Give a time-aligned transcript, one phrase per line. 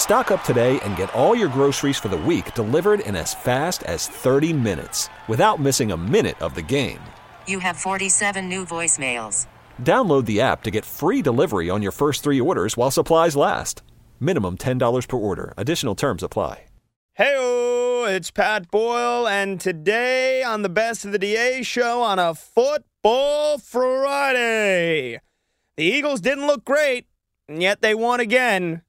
[0.00, 3.82] Stock up today and get all your groceries for the week delivered in as fast
[3.82, 6.98] as 30 minutes without missing a minute of the game.
[7.46, 9.46] You have 47 new voicemails.
[9.82, 13.82] Download the app to get free delivery on your first three orders while supplies last.
[14.18, 15.52] Minimum $10 per order.
[15.58, 16.64] Additional terms apply.
[17.12, 17.36] Hey,
[18.08, 23.58] it's Pat Boyle, and today on the Best of the DA show on a Football
[23.58, 25.20] Friday.
[25.76, 27.06] The Eagles didn't look great,
[27.46, 28.80] and yet they won again.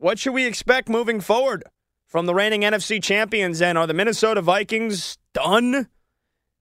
[0.00, 1.64] What should we expect moving forward
[2.06, 3.60] from the reigning NFC champions?
[3.60, 5.88] And are the Minnesota Vikings done?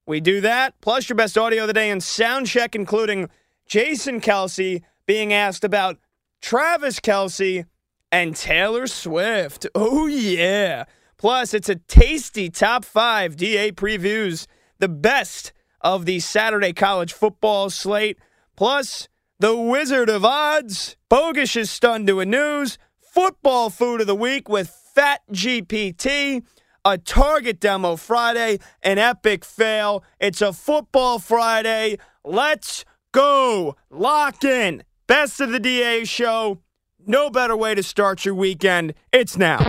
[0.08, 3.30] We do that, plus your best audio of the day and sound check, including
[3.68, 6.00] Jason Kelce being asked about
[6.42, 7.66] Travis Kelce
[8.12, 9.68] and Taylor Swift.
[9.76, 10.86] Oh, yeah.
[11.18, 14.48] Plus, it's a tasty top five DA previews,
[14.80, 18.18] the best of the Saturday college football slate.
[18.56, 19.08] Plus,
[19.40, 20.98] the Wizard of Odds.
[21.08, 22.80] Bogus is stunned to a news
[23.18, 26.44] football food of the week with Fat GPT,
[26.86, 30.04] a Target demo Friday, an epic fail.
[30.20, 31.98] It's a football Friday.
[32.24, 33.76] Let's go.
[33.90, 34.84] Lock in.
[35.08, 36.60] Best of the DA show.
[37.08, 38.94] No better way to start your weekend.
[39.12, 39.66] It's now.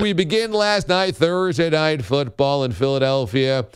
[0.00, 3.68] We begin last night, Thursday night football in Philadelphia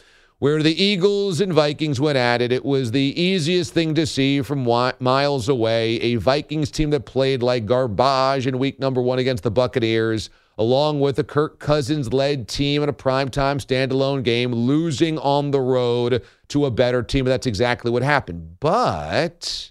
[0.42, 2.50] where the Eagles and Vikings went at it.
[2.50, 4.64] It was the easiest thing to see from
[4.98, 5.94] miles away.
[6.00, 10.98] A Vikings team that played like garbage in week number one against the Buccaneers, along
[10.98, 16.24] with a Kirk Cousins led team in a primetime standalone game, losing on the road
[16.48, 17.24] to a better team.
[17.24, 18.56] That's exactly what happened.
[18.58, 19.70] But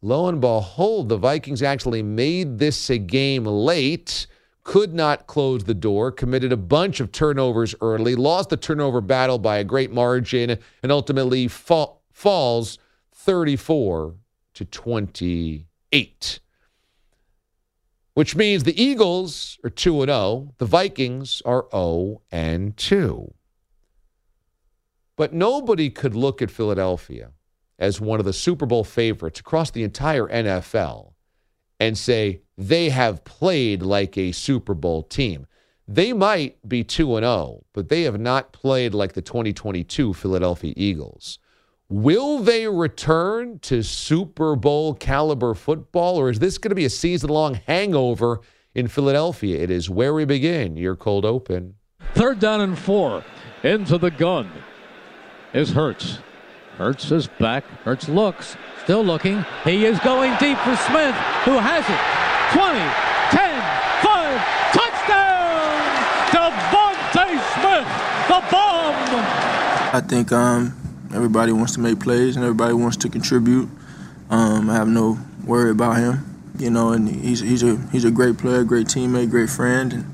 [0.00, 4.26] lo and behold, the Vikings actually made this a game late
[4.68, 9.38] could not close the door, committed a bunch of turnovers early, lost the turnover battle
[9.38, 12.76] by a great margin, and ultimately fa- falls
[13.14, 14.16] 34
[14.52, 16.40] to 28.
[18.12, 23.32] Which means the Eagles are 2 and 0, the Vikings are 0 and 2.
[25.16, 27.30] But nobody could look at Philadelphia
[27.78, 31.14] as one of the Super Bowl favorites across the entire NFL
[31.80, 35.46] and say they have played like a Super Bowl team.
[35.86, 40.74] They might be 2 and 0, but they have not played like the 2022 Philadelphia
[40.76, 41.38] Eagles.
[41.88, 46.90] Will they return to Super Bowl caliber football, or is this going to be a
[46.90, 48.42] season long hangover
[48.74, 49.58] in Philadelphia?
[49.58, 51.76] It is where we begin your cold open.
[52.12, 53.24] Third down and four.
[53.62, 54.50] Into the gun
[55.54, 56.18] is Hurts.
[56.78, 57.64] Hurts is back.
[57.82, 58.56] Hurts looks.
[58.84, 59.44] Still looking.
[59.64, 61.98] He is going deep for Smith, who has it.
[62.54, 62.78] 20,
[63.34, 63.62] 10,
[64.06, 64.38] 5,
[64.78, 65.74] touchdown!
[66.30, 67.26] DeVonta
[67.58, 67.88] Smith,
[68.28, 68.94] the bomb!
[69.92, 70.72] I think um,
[71.12, 73.68] everybody wants to make plays and everybody wants to contribute.
[74.30, 78.10] Um, I have no worry about him, you know, and he's he's a he's a
[78.12, 80.04] great player, great teammate, great friend, and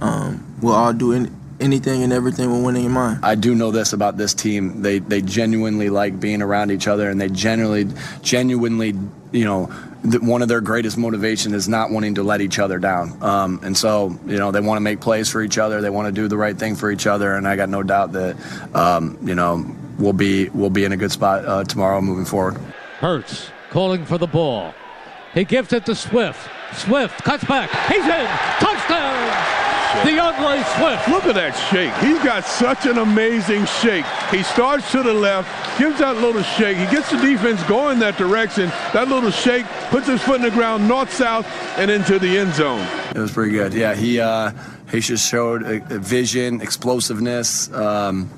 [0.00, 3.20] um, we'll all do any, anything and everything with winning in your mind.
[3.22, 4.82] I do know this about this team.
[4.82, 8.94] They they genuinely like being around each other and they genuinely genuinely,
[9.32, 9.66] you know,
[10.22, 13.22] one of their greatest motivation is not wanting to let each other down.
[13.22, 15.80] Um, and so, you know, they want to make plays for each other.
[15.80, 17.34] They want to do the right thing for each other.
[17.34, 18.36] And I got no doubt that,
[18.74, 19.64] um, you know,
[19.98, 22.56] we'll be we'll be in a good spot uh, tomorrow moving forward.
[22.98, 24.74] Hurts calling for the ball.
[25.34, 26.40] He gives it to Swift.
[26.74, 27.70] Swift cuts back.
[27.88, 28.26] He's in.
[28.58, 28.99] Touchdown.
[30.04, 31.08] D'Andre Swift.
[31.08, 31.92] Look at that shake.
[31.96, 34.04] He's got such an amazing shake.
[34.30, 36.76] He starts to the left, gives that little shake.
[36.76, 38.68] He gets the defense going that direction.
[38.92, 41.46] That little shake puts his foot in the ground, north south,
[41.76, 42.86] and into the end zone.
[43.14, 43.74] It was pretty good.
[43.74, 44.52] Yeah, he uh,
[44.90, 47.72] he just showed a, a vision, explosiveness.
[47.72, 48.30] Um,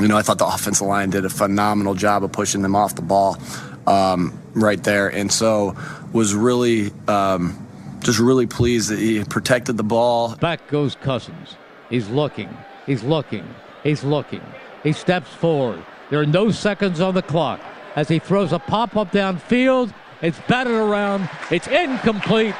[0.00, 2.94] you know, I thought the offensive line did a phenomenal job of pushing them off
[2.94, 3.38] the ball
[3.86, 5.76] um, right there, and so
[6.12, 6.90] was really.
[7.06, 7.66] Um,
[8.00, 10.36] just really pleased that he protected the ball.
[10.36, 11.56] Back goes Cousins.
[11.88, 12.48] He's looking.
[12.86, 13.46] He's looking.
[13.82, 14.42] He's looking.
[14.82, 15.84] He steps forward.
[16.10, 17.60] There are no seconds on the clock
[17.96, 19.92] as he throws a pop up downfield.
[20.22, 21.28] It's batted around.
[21.50, 22.54] It's incomplete.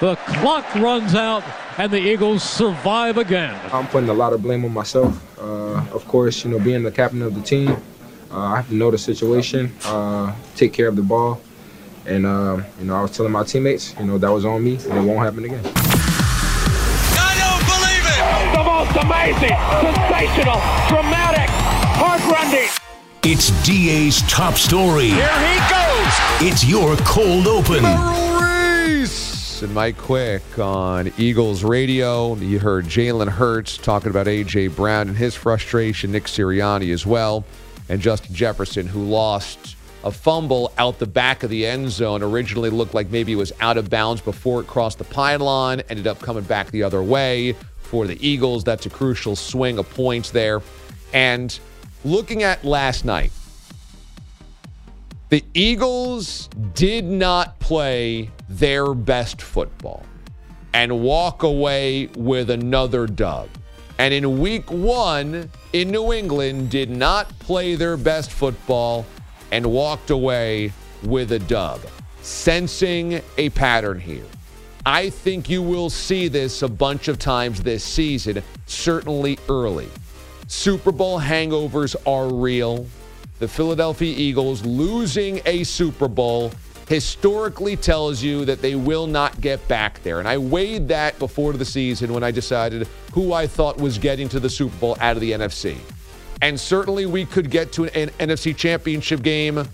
[0.00, 1.42] The clock runs out,
[1.78, 3.58] and the Eagles survive again.
[3.72, 5.22] I'm putting a lot of blame on myself.
[5.38, 7.70] Uh, of course, you know, being the captain of the team,
[8.30, 11.40] uh, I have to know the situation, uh, take care of the ball,
[12.06, 14.76] and, uh, you know, I was telling my teammates, you know, that was on me
[14.76, 15.60] and it won't happen again.
[17.18, 18.22] I don't believe it!
[18.56, 21.50] The most amazing, sensational, dramatic,
[23.22, 25.08] It's DA's top story.
[25.08, 26.52] Here he goes.
[26.52, 27.82] It's your cold open.
[28.84, 32.36] Reese and Mike Quick on Eagles radio.
[32.36, 34.68] You heard Jalen Hurts talking about A.J.
[34.68, 37.44] Brown and his frustration, Nick Sirianni as well,
[37.88, 39.75] and Justin Jefferson, who lost
[40.06, 42.22] a fumble out the back of the end zone.
[42.22, 46.06] Originally looked like maybe it was out of bounds before it crossed the pylon, ended
[46.06, 48.62] up coming back the other way for the Eagles.
[48.62, 50.62] That's a crucial swing of points there.
[51.12, 51.58] And
[52.04, 53.32] looking at last night,
[55.28, 60.06] the Eagles did not play their best football
[60.72, 63.48] and walk away with another dub.
[63.98, 69.04] And in week one in New England, did not play their best football
[69.50, 70.72] and walked away
[71.02, 71.80] with a dub.
[72.22, 74.24] Sensing a pattern here.
[74.84, 79.88] I think you will see this a bunch of times this season, certainly early.
[80.46, 82.86] Super Bowl hangovers are real.
[83.40, 86.52] The Philadelphia Eagles losing a Super Bowl
[86.88, 90.20] historically tells you that they will not get back there.
[90.20, 94.28] And I weighed that before the season when I decided who I thought was getting
[94.30, 95.76] to the Super Bowl out of the NFC.
[96.42, 99.66] And certainly we could get to an, an NFC championship game,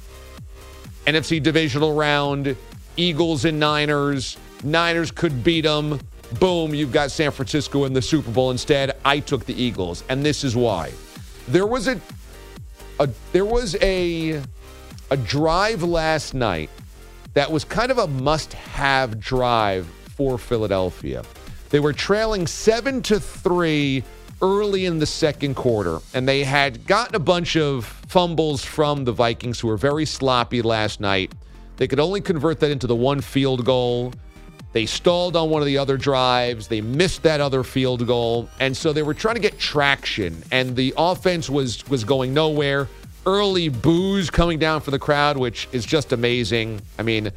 [1.07, 2.57] NFC divisional round,
[2.97, 4.37] Eagles and Niners.
[4.63, 6.01] Niners could beat them.
[6.39, 8.51] Boom, you've got San Francisco in the Super Bowl.
[8.51, 10.93] Instead, I took the Eagles, and this is why.
[11.49, 12.01] There was a,
[13.01, 14.41] a there was a
[15.11, 16.71] a drive last night
[17.35, 19.87] that was kind of a must-have drive
[20.17, 21.23] for Philadelphia.
[21.71, 24.05] They were trailing 7 to 3
[24.43, 29.13] early in the second quarter, and they had gotten a bunch of fumbles from the
[29.13, 31.33] Vikings, who were very sloppy last night.
[31.77, 34.13] They could only convert that into the one field goal.
[34.73, 36.67] They stalled on one of the other drives.
[36.67, 40.43] They missed that other field goal, and so they were trying to get traction.
[40.51, 42.89] And the offense was was going nowhere.
[43.25, 46.81] Early boos coming down for the crowd, which is just amazing.
[46.99, 47.31] I mean,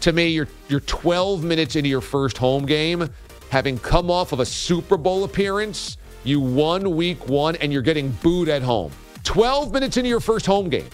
[0.00, 3.10] to me, you're you're 12 minutes into your first home game,
[3.50, 8.10] having come off of a Super Bowl appearance you won week one and you're getting
[8.22, 8.92] booed at home.
[9.24, 10.88] 12 minutes into your first home game,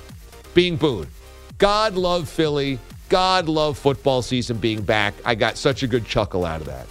[0.55, 1.09] being booed.
[1.59, 2.79] God love Philly.
[3.09, 5.15] God love football season being back.
[5.25, 6.87] I got such a good chuckle out of that.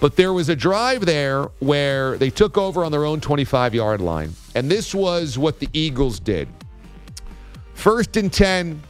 [0.00, 4.00] But there was a drive there where they took over on their own 25 yard
[4.00, 4.32] line.
[4.54, 6.48] And this was what the Eagles did.
[7.74, 8.80] First and 10,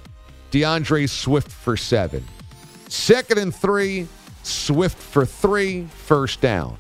[0.51, 2.25] D'Andre Swift for seven.
[2.89, 4.09] Second and three,
[4.43, 6.77] Swift for three, first down.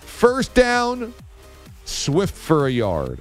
[0.00, 1.12] First down,
[1.88, 3.18] Swift for a yard.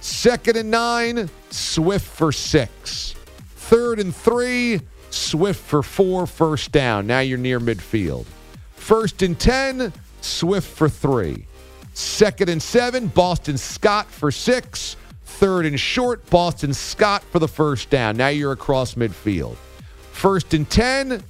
[0.00, 3.14] Second and nine, Swift for six.
[3.56, 4.80] Third and three,
[5.10, 7.06] Swift for four, first down.
[7.06, 8.24] Now you're near midfield.
[8.76, 11.44] First and 10, Swift for three.
[11.92, 14.96] Second and seven, Boston Scott for six.
[15.24, 18.16] Third and short, Boston Scott for the first down.
[18.16, 19.56] Now you're across midfield.
[20.12, 21.22] First and 10,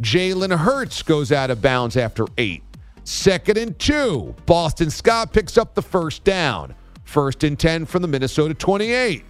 [0.00, 2.63] Jalen Hurts goes out of bounds after eight.
[3.04, 4.34] Second and two.
[4.46, 6.74] Boston Scott picks up the first down.
[7.04, 9.24] First and 10 from the Minnesota 28.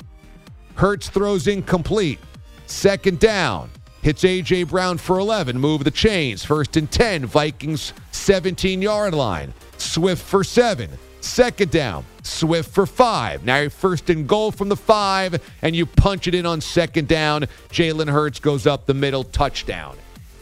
[0.77, 2.19] Hurts throws incomplete.
[2.67, 3.71] Second down.
[4.03, 4.65] Hits A.J.
[4.65, 5.59] Brown for 11.
[5.59, 6.45] Move the chains.
[6.45, 7.27] First and 10.
[7.27, 9.53] Vikings 17 yard line.
[9.77, 10.91] Swift for seven.
[11.21, 12.05] Second down.
[12.23, 13.45] Swift for five.
[13.45, 17.09] Now you're first and goal from the five, and you punch it in on second
[17.09, 17.47] down.
[17.71, 19.25] Jalen Hurts goes up the middle.
[19.25, 19.97] Touchdown.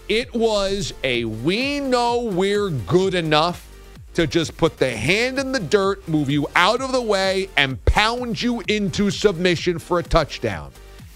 [0.08, 3.68] It was a we know we're good enough
[4.14, 7.82] to just put the hand in the dirt, move you out of the way, and
[7.84, 10.72] pound you into submission for a touchdown.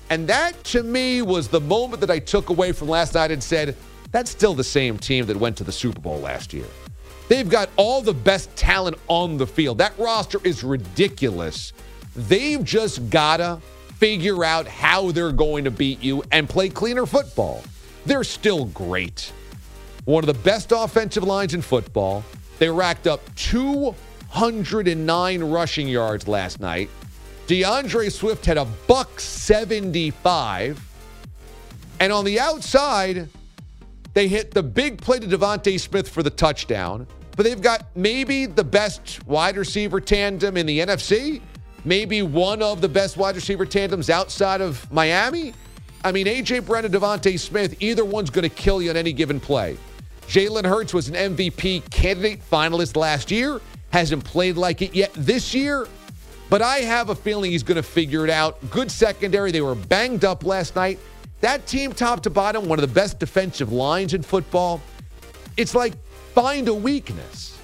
[0.08, 3.42] And that to me was the moment that I took away from last night and
[3.42, 3.76] said,
[4.12, 6.66] that's still the same team that went to the Super Bowl last year.
[7.28, 9.78] They've got all the best talent on the field.
[9.78, 11.72] That roster is ridiculous.
[12.14, 13.60] They've just got to
[13.96, 17.62] figure out how they're going to beat you and play cleaner football.
[18.06, 19.32] They're still great.
[20.04, 22.22] One of the best offensive lines in football.
[22.60, 26.88] They racked up 209 rushing yards last night.
[27.48, 30.80] D'Andre Swift had a buck 75.
[31.98, 33.28] And on the outside,
[34.14, 37.08] they hit the big play to DeVonta Smith for the touchdown.
[37.36, 41.40] But they've got maybe the best wide receiver tandem in the NFC,
[41.84, 45.54] maybe one of the best wide receiver tandems outside of Miami.
[46.06, 46.60] I mean, A.J.
[46.60, 49.76] Brown and DeVonta Smith, either one's going to kill you on any given play.
[50.28, 53.60] Jalen Hurts was an MVP candidate finalist last year,
[53.90, 55.88] hasn't played like it yet this year,
[56.48, 58.70] but I have a feeling he's going to figure it out.
[58.70, 59.50] Good secondary.
[59.50, 61.00] They were banged up last night.
[61.40, 64.80] That team, top to bottom, one of the best defensive lines in football.
[65.56, 65.94] It's like
[66.34, 67.58] find a weakness.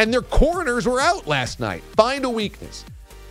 [0.00, 1.84] And their corners were out last night.
[1.96, 2.84] Find a weakness.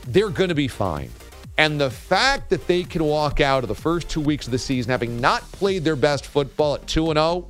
[0.08, 1.10] They're going to be fine.
[1.58, 4.60] And the fact that they can walk out of the first two weeks of the
[4.60, 7.48] season having not played their best football at 2 0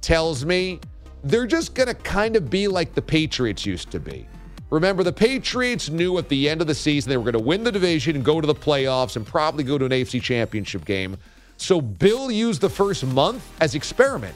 [0.00, 0.80] tells me
[1.22, 4.26] they're just going to kind of be like the Patriots used to be.
[4.70, 7.62] Remember, the Patriots knew at the end of the season they were going to win
[7.62, 11.16] the division and go to the playoffs and probably go to an AFC championship game.
[11.56, 14.34] So Bill used the first month as experiment.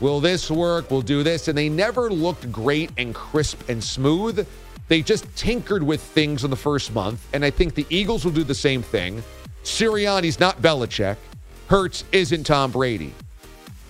[0.00, 0.90] Will this work?
[0.90, 1.48] We'll do this.
[1.48, 4.46] And they never looked great and crisp and smooth.
[4.88, 7.26] They just tinkered with things in the first month.
[7.32, 9.22] And I think the Eagles will do the same thing.
[9.62, 11.16] Sirianni's not Belichick.
[11.68, 13.14] Hurts isn't Tom Brady.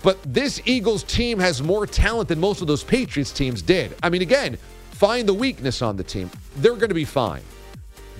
[0.03, 3.95] But this Eagles team has more talent than most of those Patriots teams did.
[4.03, 4.57] I mean, again,
[4.91, 6.31] find the weakness on the team.
[6.57, 7.43] They're going to be fine.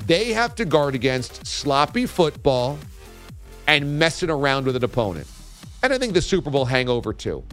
[0.07, 2.79] They have to guard against sloppy football
[3.67, 5.27] and messing around with an opponent.
[5.83, 7.45] And I think the Super Bowl hangover too.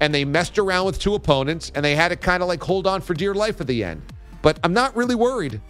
[0.00, 2.86] And they messed around with two opponents and they had to kind of like hold
[2.86, 4.02] on for dear life at the end.
[4.48, 5.60] But I'm not really worried.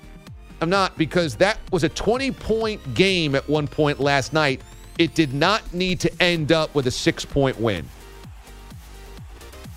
[0.61, 4.61] I'm not because that was a 20 point game at one point last night.
[5.01, 7.85] It did not need to end up with a six point win.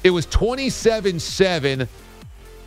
[0.04, 1.88] It was 27 7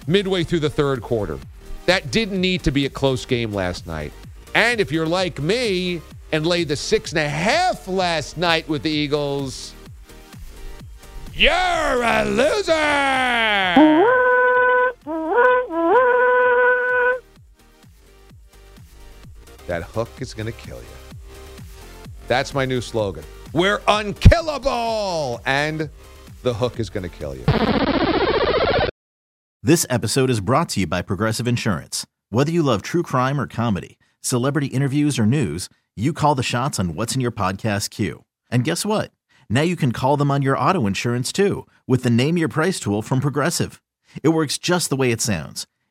[0.08, 1.38] midway through the third quarter.
[1.86, 4.12] That didn't need to be a close game last night.
[4.56, 8.82] And if you're like me and laid the six and a half last night with
[8.82, 9.72] the Eagles,
[11.32, 14.40] you're a loser.
[19.66, 20.84] That hook is going to kill you.
[22.28, 23.24] That's my new slogan.
[23.52, 25.40] We're unkillable.
[25.46, 25.88] And
[26.42, 27.44] the hook is going to kill you.
[29.62, 32.06] This episode is brought to you by Progressive Insurance.
[32.28, 36.78] Whether you love true crime or comedy, celebrity interviews or news, you call the shots
[36.78, 38.24] on what's in your podcast queue.
[38.50, 39.10] And guess what?
[39.48, 42.78] Now you can call them on your auto insurance too with the Name Your Price
[42.78, 43.80] tool from Progressive.
[44.22, 45.66] It works just the way it sounds.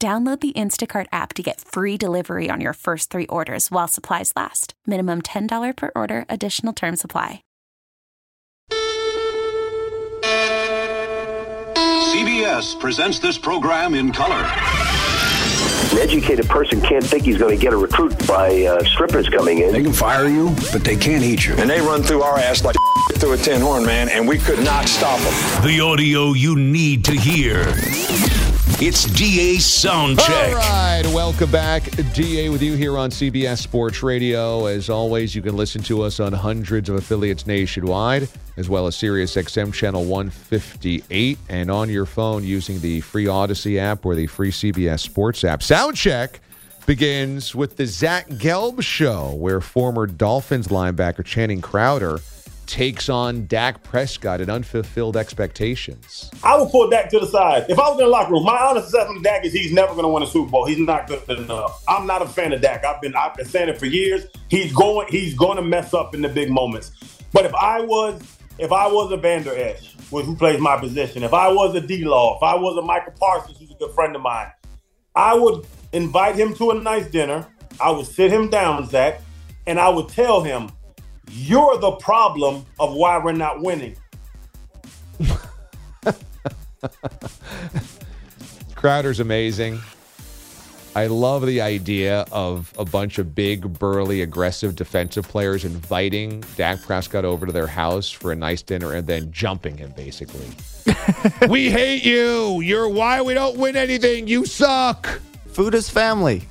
[0.00, 4.32] Download the Instacart app to get free delivery on your first three orders while supplies
[4.36, 4.74] last.
[4.86, 7.40] Minimum $10 per order, additional term supply.
[12.12, 14.44] CBS presents this program in color.
[15.92, 19.60] An educated person can't think he's going to get a recruit by uh, strippers coming
[19.60, 19.72] in.
[19.72, 21.54] They can fire you, but they can't eat you.
[21.54, 22.76] And they run through our ass like
[23.14, 25.66] through a tin horn, man, and we could not stop them.
[25.66, 27.72] The audio you need to hear.
[28.80, 30.48] It's DA Soundcheck.
[30.48, 31.84] All right, welcome back.
[32.12, 34.66] DA with you here on CBS Sports Radio.
[34.66, 38.96] As always, you can listen to us on hundreds of affiliates nationwide, as well as
[38.96, 44.26] Sirius XM Channel 158, and on your phone using the free Audacy app or the
[44.26, 45.60] free CBS Sports app.
[45.60, 46.40] Soundcheck
[46.84, 52.18] begins with the Zach Gelb Show, where former Dolphins linebacker Channing Crowder
[52.66, 56.30] takes on Dak Prescott and unfulfilled expectations.
[56.42, 57.66] I would pull Dak to the side.
[57.68, 59.92] If I was in the locker room, my honest assessment of Dak is he's never
[59.92, 60.66] going to win a Super Bowl.
[60.66, 61.82] He's not good enough.
[61.88, 62.84] I'm not a fan of Dak.
[62.84, 64.26] I've been I've been saying it for years.
[64.48, 66.92] He's going he's going to mess up in the big moments.
[67.32, 68.22] But if I was
[68.58, 72.04] if I was a Vander Esch, who plays my position, if I was a D
[72.04, 74.50] Law, if I was a Michael Parsons, who's a good friend of mine,
[75.14, 77.46] I would invite him to a nice dinner.
[77.80, 79.20] I would sit him down, Zach,
[79.66, 80.70] and I would tell him,
[81.30, 83.96] "You're the problem of why we're not winning."
[88.74, 89.80] Crowder's amazing.
[90.96, 96.82] I love the idea of a bunch of big, burly, aggressive defensive players inviting Dak
[96.82, 100.46] Prescott over to their house for a nice dinner and then jumping him, basically.
[101.48, 102.60] we hate you.
[102.60, 104.28] You're why we don't win anything.
[104.28, 105.20] You suck.
[105.48, 106.46] Food is family.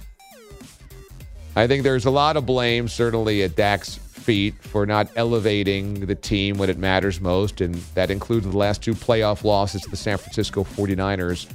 [1.55, 6.15] I think there's a lot of blame, certainly at Dak's feet, for not elevating the
[6.15, 7.61] team when it matters most.
[7.61, 11.47] And that includes the last two playoff losses to the San Francisco 49ers.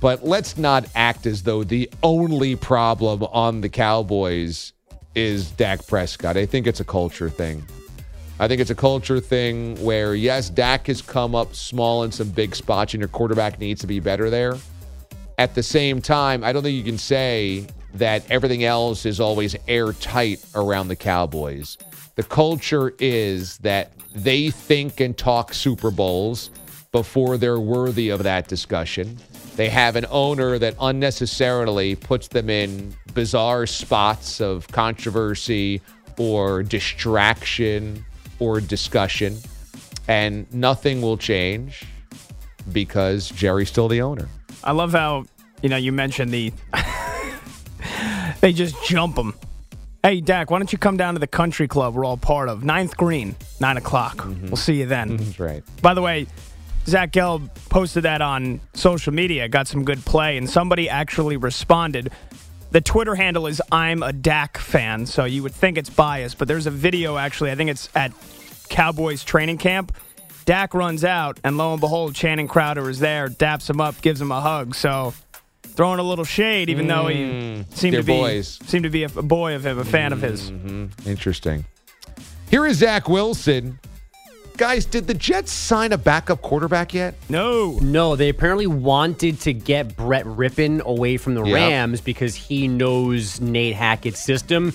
[0.00, 4.72] But let's not act as though the only problem on the Cowboys
[5.14, 6.36] is Dak Prescott.
[6.36, 7.62] I think it's a culture thing.
[8.38, 12.30] I think it's a culture thing where, yes, Dak has come up small in some
[12.30, 14.56] big spots, and your quarterback needs to be better there.
[15.36, 19.56] At the same time, I don't think you can say that everything else is always
[19.68, 21.76] airtight around the Cowboys.
[22.20, 26.50] The culture is that they think and talk Super Bowls
[26.92, 29.16] before they're worthy of that discussion.
[29.56, 35.80] They have an owner that unnecessarily puts them in bizarre spots of controversy
[36.18, 38.04] or distraction
[38.38, 39.38] or discussion,
[40.06, 41.84] and nothing will change
[42.70, 44.28] because Jerry's still the owner.
[44.62, 45.24] I love how
[45.62, 46.52] you know you mentioned the
[48.42, 49.32] they just jump them.
[50.02, 52.64] Hey Dak, why don't you come down to the country club we're all part of?
[52.64, 54.16] Ninth Green, nine o'clock.
[54.16, 54.46] Mm-hmm.
[54.46, 55.16] We'll see you then.
[55.18, 55.62] That's right.
[55.82, 56.26] By the way,
[56.86, 62.10] Zach Gelb posted that on social media, got some good play, and somebody actually responded.
[62.70, 66.48] The Twitter handle is I'm a Dak fan, so you would think it's biased, but
[66.48, 68.12] there's a video actually, I think it's at
[68.70, 69.94] Cowboys training camp.
[70.46, 74.18] Dak runs out, and lo and behold, Channing Crowder is there, daps him up, gives
[74.18, 74.74] him a hug.
[74.74, 75.12] So
[75.74, 78.58] throwing a little shade, even though he Mm, seemed they're to be boys.
[78.66, 80.50] seemed to be a, a boy of him, a fan of his.
[80.50, 81.08] Mm-hmm.
[81.08, 81.64] Interesting.
[82.50, 83.78] Here is Zach Wilson.
[84.56, 87.14] Guys, did the Jets sign a backup quarterback yet?
[87.30, 87.78] No.
[87.80, 91.54] No, they apparently wanted to get Brett Rypien away from the Yep.
[91.54, 94.74] Rams because he knows Nate Hackett's system,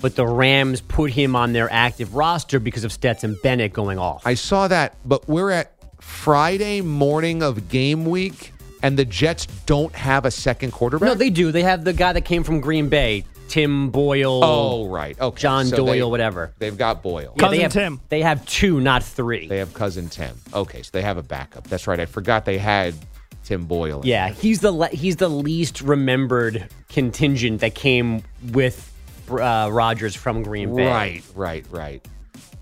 [0.00, 4.24] but the Rams put him on their active roster because of Stetson Bennett going off.
[4.24, 8.52] I saw that, but we're at Friday morning of game week,
[8.84, 11.06] and the Jets don't have a second quarterback.
[11.08, 11.50] No, they do.
[11.50, 14.44] They have the guy that came from Green Bay, Tim Boyle.
[14.44, 15.18] Oh, right.
[15.18, 15.40] Okay.
[15.40, 16.52] John So Doyle, they- whatever.
[16.58, 17.34] They've got Boyle.
[17.40, 19.48] Yeah, they have, They have two, not three.
[19.48, 20.36] They have cousin Tim.
[20.52, 21.66] Okay, so they have a backup.
[21.66, 21.98] That's right.
[21.98, 22.94] I forgot they had
[23.42, 24.02] Tim Boyle.
[24.02, 28.92] in Yeah, he's the le- he's the least remembered contingent that came with
[29.30, 30.86] uh, Rodgers from Green Bay.
[30.86, 32.06] Right, right, right.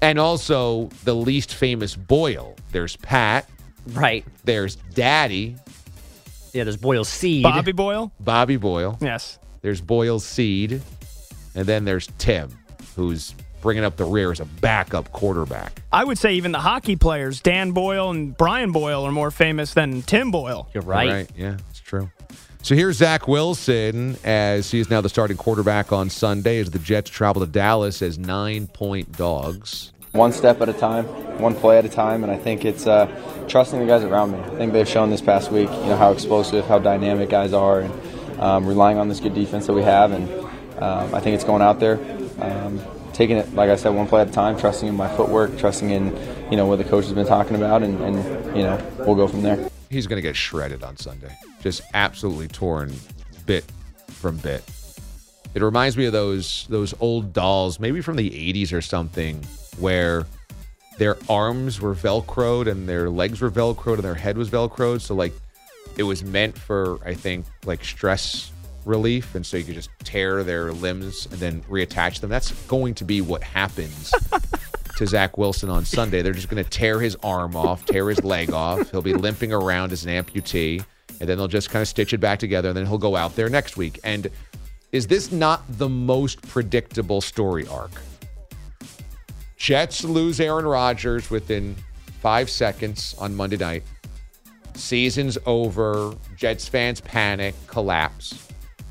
[0.00, 2.54] And also the least famous Boyle.
[2.70, 3.48] There's Pat.
[3.88, 4.24] Right.
[4.44, 5.56] There's Daddy.
[6.52, 7.42] Yeah, there's Boyle Seed.
[7.42, 8.12] Bobby Boyle?
[8.20, 8.98] Bobby Boyle.
[9.00, 9.38] Yes.
[9.62, 10.82] There's Boyle's Seed.
[11.54, 12.50] And then there's Tim,
[12.96, 15.82] who's bringing up the rear as a backup quarterback.
[15.92, 19.72] I would say even the hockey players, Dan Boyle and Brian Boyle, are more famous
[19.74, 20.68] than Tim Boyle.
[20.74, 21.30] You're right.
[21.36, 22.10] Yeah, it's true.
[22.62, 26.78] So here's Zach Wilson as he is now the starting quarterback on Sunday as the
[26.78, 29.91] Jets travel to Dallas as nine point dogs.
[30.12, 31.06] One step at a time,
[31.40, 33.06] one play at a time, and I think it's uh,
[33.48, 34.38] trusting the guys around me.
[34.38, 37.80] I think they've shown this past week, you know, how explosive, how dynamic guys are,
[37.80, 40.12] and um, relying on this good defense that we have.
[40.12, 40.30] And
[40.82, 41.98] um, I think it's going out there,
[42.40, 42.80] um,
[43.14, 45.90] taking it, like I said, one play at a time, trusting in my footwork, trusting
[45.90, 46.14] in,
[46.50, 49.26] you know, what the coach has been talking about, and, and you know, we'll go
[49.26, 49.70] from there.
[49.88, 51.34] He's going to get shredded on Sunday.
[51.62, 52.92] Just absolutely torn
[53.46, 53.64] bit
[54.08, 54.62] from bit.
[55.54, 59.44] It reminds me of those those old dolls, maybe from the 80s or something,
[59.78, 60.26] where
[60.98, 65.00] their arms were velcroed and their legs were velcroed and their head was velcroed.
[65.00, 65.32] So like
[65.96, 68.50] it was meant for, I think, like stress
[68.84, 72.30] relief, and so you could just tear their limbs and then reattach them.
[72.30, 74.12] That's going to be what happens
[74.96, 76.22] to Zach Wilson on Sunday.
[76.22, 78.90] They're just going to tear his arm off, tear his leg off.
[78.90, 80.84] He'll be limping around as an amputee,
[81.20, 83.36] and then they'll just kind of stitch it back together, and then he'll go out
[83.36, 84.00] there next week.
[84.04, 84.28] And
[84.90, 87.92] is this not the most predictable story arc?
[89.62, 91.76] Jets lose Aaron Rodgers within
[92.20, 93.84] five seconds on Monday night.
[94.74, 96.16] Season's over.
[96.36, 98.48] Jets fans panic, collapse.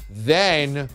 [0.09, 0.87] Then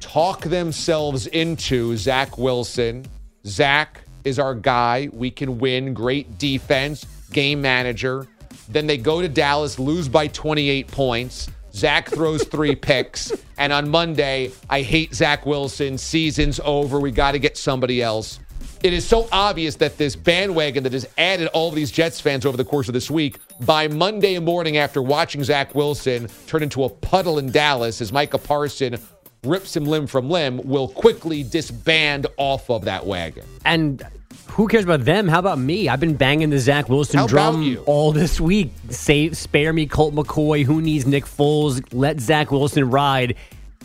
[0.00, 3.04] talk themselves into Zach Wilson.
[3.44, 5.10] Zach is our guy.
[5.12, 5.92] We can win.
[5.92, 8.26] Great defense, game manager.
[8.70, 11.50] Then they go to Dallas, lose by 28 points.
[11.74, 13.30] Zach throws three picks.
[13.58, 15.98] And on Monday, I hate Zach Wilson.
[15.98, 16.98] Season's over.
[16.98, 18.38] We got to get somebody else.
[18.82, 22.56] It is so obvious that this bandwagon that has added all these Jets fans over
[22.56, 26.88] the course of this week, by Monday morning after watching Zach Wilson turn into a
[26.88, 28.98] puddle in Dallas as Micah Parson
[29.44, 33.44] rips him limb from limb, will quickly disband off of that wagon.
[33.64, 34.04] And
[34.48, 35.28] who cares about them?
[35.28, 35.88] How about me?
[35.88, 38.72] I've been banging the Zach Wilson How drum all this week.
[38.90, 40.64] Save, spare me Colt McCoy.
[40.64, 41.82] Who needs Nick Foles?
[41.92, 43.36] Let Zach Wilson ride.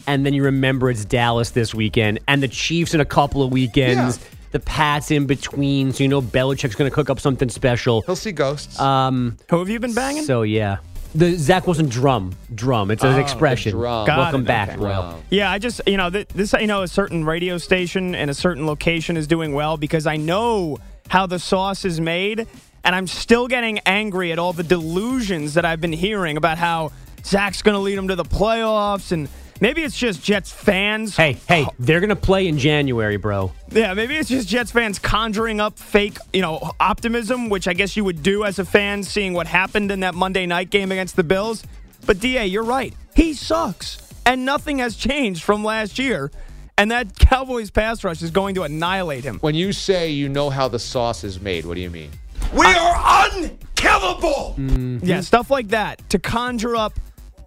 [0.07, 3.51] And then you remember it's Dallas this weekend and the Chiefs in a couple of
[3.51, 4.19] weekends.
[4.51, 8.01] The Pats in between, so you know Belichick's going to cook up something special.
[8.03, 8.79] He'll see ghosts.
[8.79, 10.23] Um, Who have you been banging?
[10.23, 10.77] so yeah,
[11.13, 12.89] the Zach Wilson drum, drum.
[12.91, 13.73] It's an Oh, expression.
[13.73, 14.07] the drum.
[14.07, 14.77] Got Welcome it, back, okay.
[14.77, 15.21] Royal.
[15.29, 18.33] Yeah, I just you know th- this you know a certain radio station and a
[18.33, 20.77] certain location is doing well because I know
[21.09, 22.47] how the sauce is made,
[22.83, 26.91] and I'm still getting angry at all the delusions that I've been hearing about how
[27.25, 29.27] Zach's going to lead them to the playoffs, and
[29.61, 31.15] maybe it's just Jets fans.
[31.15, 33.51] Hey, hey, they're going to play in January, bro.
[33.71, 37.95] Yeah, maybe it's just Jets fans conjuring up fake, you know, optimism, which I guess
[37.97, 41.15] you would do as a fan seeing what happened in that Monday night game against
[41.15, 41.63] the Bills.
[42.05, 42.93] But DA, you're right.
[43.15, 43.97] He sucks.
[44.25, 46.31] And nothing has changed from last year.
[46.77, 49.39] And that Cowboys pass rush is going to annihilate him.
[49.39, 52.11] When you say you know how the sauce is made, what do you mean?
[52.53, 54.55] We are unkillable.
[54.57, 54.99] Mm-hmm.
[55.01, 56.93] Yeah, stuff like that to conjure up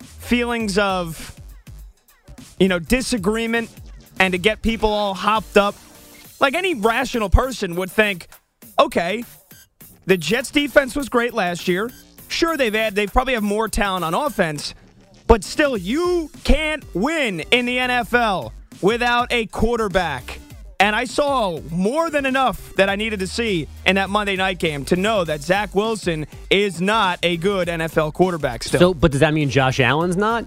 [0.02, 1.39] feelings of,
[2.60, 3.68] you know, disagreement
[4.20, 5.74] and to get people all hopped up.
[6.38, 8.28] Like any rational person would think,
[8.78, 9.24] okay,
[10.06, 11.90] the Jets defense was great last year.
[12.28, 14.74] Sure, they've had they probably have more talent on offense,
[15.26, 20.38] but still, you can't win in the NFL without a quarterback.
[20.78, 24.58] And I saw more than enough that I needed to see in that Monday night
[24.58, 28.80] game to know that Zach Wilson is not a good NFL quarterback still.
[28.80, 30.46] So, but does that mean Josh Allen's not?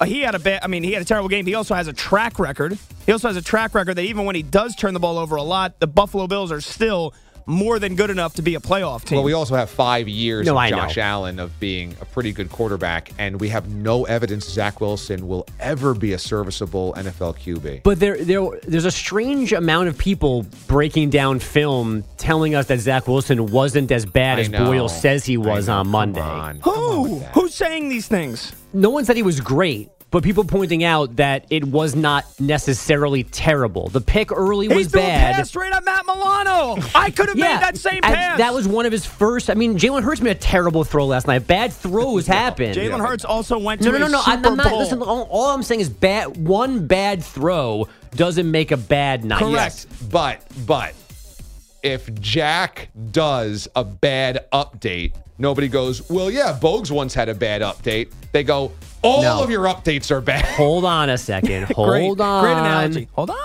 [0.00, 0.60] Uh, he had a bad.
[0.64, 1.46] I mean, he had a terrible game.
[1.46, 2.76] He also has a track record.
[3.06, 5.36] He also has a track record that even when he does turn the ball over
[5.36, 7.14] a lot, the Buffalo Bills are still
[7.46, 9.16] more than good enough to be a playoff team.
[9.16, 10.78] Well, we also have five years No, of I know.
[10.78, 15.28] Josh Allen of being a pretty good quarterback, and we have no evidence Zach Wilson
[15.28, 17.82] will ever be a serviceable NFL QB.
[17.82, 22.80] But there, there, there's a strange amount of people breaking down film, telling us that
[22.80, 24.64] Zach Wilson wasn't as bad I as know.
[24.64, 26.20] Boyle says he was on Come Monday.
[26.22, 26.60] on.
[26.60, 27.18] Who?
[27.34, 28.52] Who's saying these things?
[28.74, 33.22] No one said he was great, but people pointing out that it was not necessarily
[33.22, 33.88] terrible.
[33.88, 35.32] The pick early He was threw bad.
[35.32, 36.76] a pass straight at Matt Milano.
[36.94, 38.38] I could have made that same pass.
[38.38, 39.48] That was one of his first.
[39.48, 41.46] I mean, Jalen Hurts made a terrible throw last night.
[41.46, 42.72] Bad throws happen.
[42.74, 44.22] Jalen Hurts also went to No, no, no, a no.
[44.26, 44.70] I'm, Super I'm not.
[44.70, 44.78] Bowl.
[44.80, 46.36] Listen, all, all I'm saying is bad.
[46.36, 49.48] One bad throw doesn't make a bad night.
[49.50, 50.94] Yes, but but
[51.82, 57.62] if Jack does a bad update, nobody goes, "Well, yeah, Bogues once had a bad
[57.62, 59.42] update." They go, "All No.
[59.42, 61.64] of your updates are bad." Hold on a second.
[61.72, 62.42] Hold great, on.
[62.44, 63.08] Great analogy.
[63.12, 63.36] Hold on.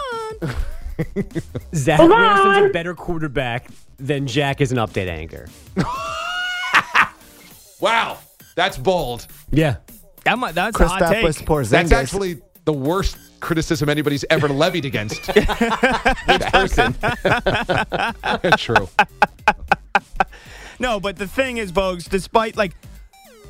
[1.75, 2.65] Zach Hold Wilson's on.
[2.65, 5.47] a better quarterback than Jack is an update anchor.
[7.80, 8.17] Wow,
[8.56, 9.25] that's bold.
[9.52, 9.78] Yeah.
[10.25, 11.23] That might, that's a hot take.
[11.69, 15.45] That's actually the worst criticism anybody's ever levied against this
[16.52, 16.93] person.
[18.58, 18.89] True.
[20.80, 22.74] No, but the thing is, Bogues, despite like,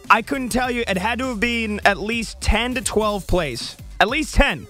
[0.09, 3.77] I couldn't tell you, it had to have been at least 10 to 12 plays,
[3.99, 4.65] at least 10,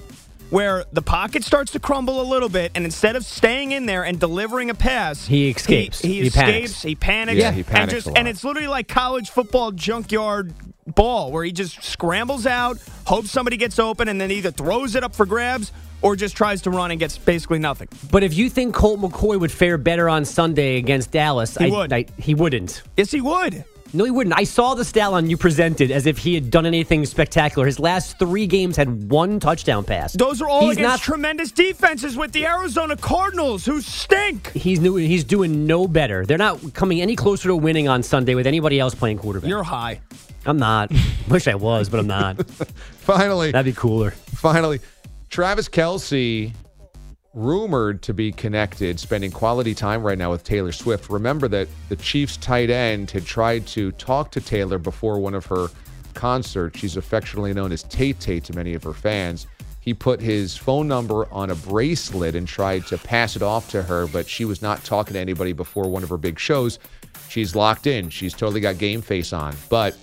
[0.50, 4.04] where the pocket starts to crumble a little bit, and instead of staying in there
[4.04, 6.02] and delivering a pass, He escapes.
[6.02, 6.36] He, He escapes.
[6.46, 6.82] panics.
[6.82, 7.40] He panics.
[7.40, 8.18] Yeah, he and panics just a lot.
[8.20, 10.54] and it's literally like college football junkyard
[10.86, 15.04] ball, where he just scrambles out, hopes somebody gets open, and then either throws it
[15.06, 17.88] up for grabs or just tries to run and gets basically nothing.
[18.12, 21.70] But if you think Colt McCoy would fare better on Sunday against Dallas, He I,
[21.70, 21.94] would.
[21.94, 22.82] I- he wouldn't.
[22.98, 23.64] Yes, he would.
[23.92, 24.38] No, he wouldn't.
[24.38, 27.66] I saw the stat line you presented as if he had done anything spectacular.
[27.66, 30.14] His last three games had one touchdown pass.
[30.14, 31.00] Those are all he's against not.
[31.02, 34.52] tremendous defenses with the Arizona Cardinals, who stink.
[34.52, 36.24] He's new, he's doing no better.
[36.24, 39.50] They're not coming any closer to winning on Sunday with anybody else playing quarterback.
[39.50, 40.02] You're high.
[40.46, 40.92] I'm not.
[41.28, 42.46] Wish I was, but I'm not.
[43.00, 44.12] Finally, That'd be cooler.
[44.12, 44.80] finally,
[45.30, 46.52] Travis Kelce
[47.36, 51.10] rumored to be connected, spending quality time right now with Taylor Swift.
[51.10, 55.46] Remember that the Chiefs tight end had tried to talk to Taylor before one of
[55.46, 55.68] her
[56.16, 56.80] concerts.
[56.80, 59.46] She's affectionately known as Tay Tay to many of her fans.
[59.82, 63.84] He put his phone number on a bracelet and tried to pass it off to
[63.84, 66.80] her, but she was not talking to anybody before one of her big shows.
[67.30, 68.10] She's locked in.
[68.10, 69.56] She's totally got game face on.
[69.70, 69.96] But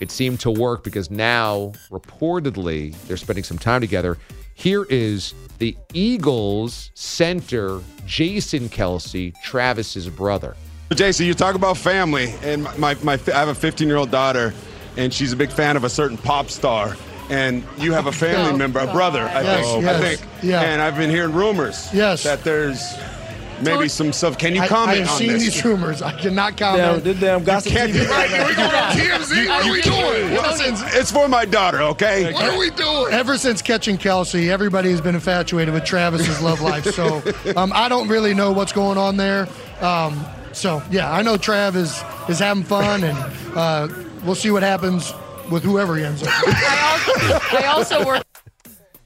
[0.00, 4.18] it seemed to work because now, reportedly, they're spending some time together.
[4.54, 10.56] Here is the Eagles center, Jason Kelce, Travis's brother.
[10.94, 14.54] Jason, you talk about family, and my, my, I have a 15 year old daughter,
[14.96, 16.96] and she's a big fan of a certain pop star.
[17.30, 19.82] And you have a family member, a brother, I Yes, think.
[19.82, 20.30] yes, I think.
[20.42, 20.60] yeah.
[20.60, 22.22] And I've been hearing rumors Yes.
[22.24, 22.94] that there's
[23.62, 24.38] maybe some stuff.
[24.38, 25.42] Can you I, comment I have on seen this?
[25.44, 26.02] these rumors.
[26.02, 27.04] I cannot comment.
[27.04, 28.08] Damn, damn gossip can't- TV.
[28.08, 29.46] Right, are we going on TMZ?
[29.48, 30.32] What are we doing?
[30.32, 32.32] Well, Ever since, it's for my daughter, okay?
[32.32, 33.12] what are we doing?
[33.12, 36.84] Ever since catching Kelce, everybody has been infatuated with Travis's love life.
[36.86, 37.22] So
[37.56, 39.48] um, I don't really know what's going on there.
[39.80, 43.18] Um, so yeah, I know Trav is is having fun, and
[43.56, 43.88] uh,
[44.24, 45.12] we'll see what happens
[45.50, 46.28] with whoever he ends up.
[46.46, 46.54] with.
[46.56, 48.22] I also work.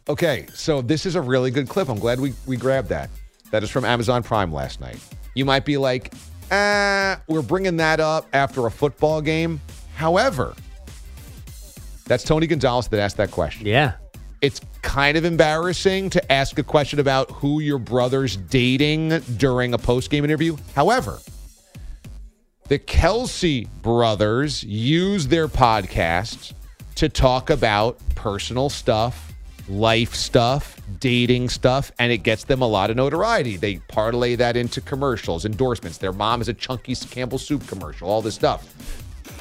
[0.08, 1.88] Okay, so this is a really good clip.
[1.88, 3.10] I'm glad we, we grabbed that.
[3.50, 4.98] That is from Amazon Prime last night.
[5.34, 6.12] You might be like,
[6.50, 9.60] ah, we're bringing that up after a football game.
[9.94, 10.54] However,
[12.06, 13.66] that's Tony Gonzalez that asked that question.
[13.66, 13.94] Yeah.
[14.40, 19.78] It's kind of embarrassing to ask a question about who your brother's dating during a
[19.78, 20.56] post game interview.
[20.74, 21.18] However,
[22.68, 26.52] the Kelce brothers use their podcasts
[26.96, 29.32] to talk about personal stuff,
[29.68, 33.56] life stuff, dating stuff, and it gets them a lot of notoriety.
[33.56, 35.98] They parlay that into commercials, endorsements.
[35.98, 38.74] Their mom is a chunky Campbell soup commercial, all this stuff.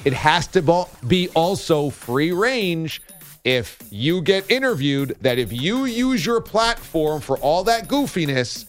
[0.05, 3.01] It has to be also free range
[3.43, 8.66] if you get interviewed that if you use your platform for all that goofiness,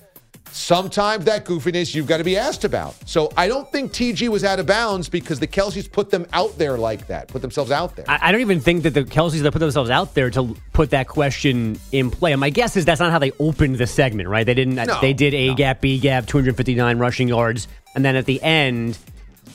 [0.53, 2.95] sometimes that goofiness you've got to be asked about.
[3.09, 6.57] So I don't think TG was out of bounds because the Kelces put them out
[6.59, 8.05] there like that, put themselves out there.
[8.09, 10.91] I, I don't even think that the Kelces that put themselves out there to put
[10.91, 12.33] that question in play.
[12.33, 14.45] And my guess is that's not how they opened the segment, right?
[14.45, 14.79] They didn't.
[14.79, 18.43] Uh, no, they did A gap, B gap, 259 rushing yards, and then at the
[18.43, 18.99] end,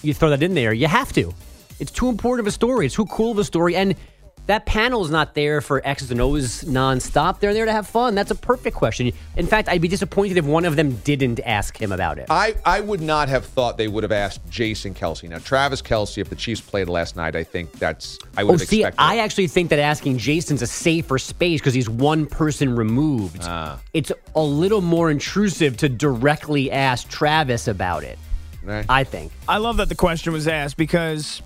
[0.02, 0.74] you throw that in there.
[0.74, 1.34] You have to.
[1.80, 2.86] It's too important of a story.
[2.86, 3.96] It's too cool of a story, and
[4.46, 7.40] that panel is not there for X's and O's nonstop.
[7.40, 8.14] They're there to have fun.
[8.14, 9.12] That's a perfect question.
[9.38, 12.26] In fact, I'd be disappointed if one of them didn't ask him about it.
[12.30, 15.30] I, I would not have thought they would have asked Jason Kelce.
[15.30, 18.58] Now, Travis Kelce, if the Chiefs played last night, I think that's, I would Oh,
[18.58, 19.02] have see, expected.
[19.02, 23.44] I actually think that asking Jason's a safer space because he's one person removed.
[23.44, 23.80] Ah.
[23.94, 28.20] It's a little more intrusive to directly ask Travis about it.
[28.62, 28.86] Right.
[28.90, 29.32] I think.
[29.48, 31.42] I love that the question was asked because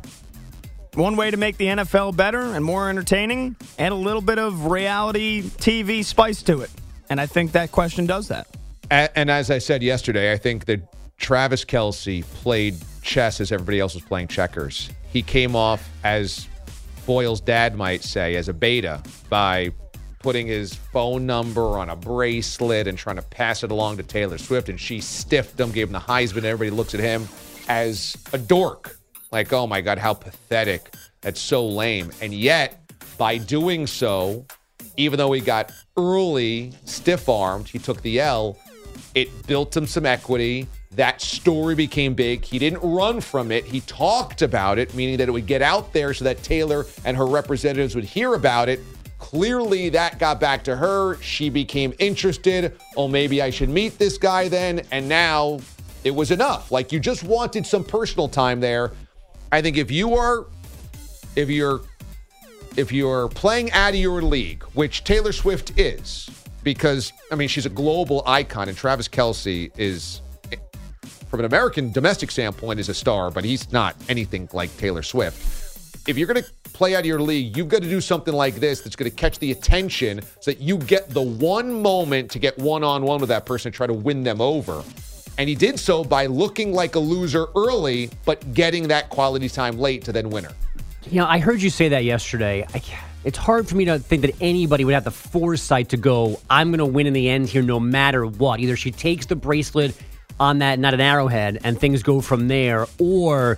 [0.98, 4.66] one way to make the NFL better and more entertaining, add a little bit of
[4.66, 6.72] reality TV spice to it.
[7.10, 8.48] And I think that question does that.
[8.92, 10.82] A- And as I said yesterday, I think that
[11.18, 14.90] Travis Kelce played chess as everybody else was playing checkers.
[15.12, 16.48] He came off, as
[17.06, 19.72] Boyle's dad might say, as a beta by
[20.20, 24.38] putting his phone number on a bracelet and trying to pass it along to Taylor
[24.38, 24.68] Swift.
[24.68, 26.38] And she stiffed him, gave him the Heisman.
[26.38, 27.28] And everybody looks at him
[27.70, 28.97] as a dork.
[29.32, 30.94] Like, oh my God, how pathetic.
[31.22, 32.12] That's so lame.
[32.22, 32.82] And yet,
[33.18, 34.46] by doing so,
[34.96, 38.58] even though he got early stiff armed, he took the L.
[39.16, 40.68] It built him some equity.
[40.92, 42.44] That story became big.
[42.44, 43.66] He didn't run from it.
[43.66, 47.18] He talked about it, meaning that it would get out there so that Taylor and
[47.18, 48.80] her representatives would hear about it.
[49.20, 51.20] Clearly, that got back to her.
[51.22, 52.78] She became interested.
[52.96, 54.82] Oh, maybe I should meet this guy then.
[54.92, 55.60] And now
[56.04, 56.72] it was enough.
[56.72, 58.92] Like you just wanted some personal time there.
[59.52, 60.46] I think if you are,
[61.36, 61.82] if you're
[62.76, 66.30] if you're playing out of your league, which Taylor Swift is,
[66.64, 70.22] because I mean she's a global icon, and Travis Kelce is,
[71.30, 75.64] from an American domestic standpoint, is a star, but he's not anything like Taylor Swift.
[76.08, 78.56] If you're going to play out of your league, you've got to do something like
[78.56, 82.40] this that's going to catch the attention, so that you get the one moment to
[82.40, 84.84] get one on one with that person and try to win them over.
[85.38, 89.78] And he did so by looking like a loser early, but getting that quality time
[89.78, 90.52] late to then win her.
[91.10, 92.65] You know, I heard you say that yesterday.
[92.73, 92.82] I,
[93.23, 96.69] it's hard for me to think that anybody would have the foresight to go, I'm
[96.69, 98.60] going to win in the end here no matter what.
[98.60, 99.95] Either she takes the bracelet
[100.39, 103.58] on that, not an arrowhead, and things go from there, or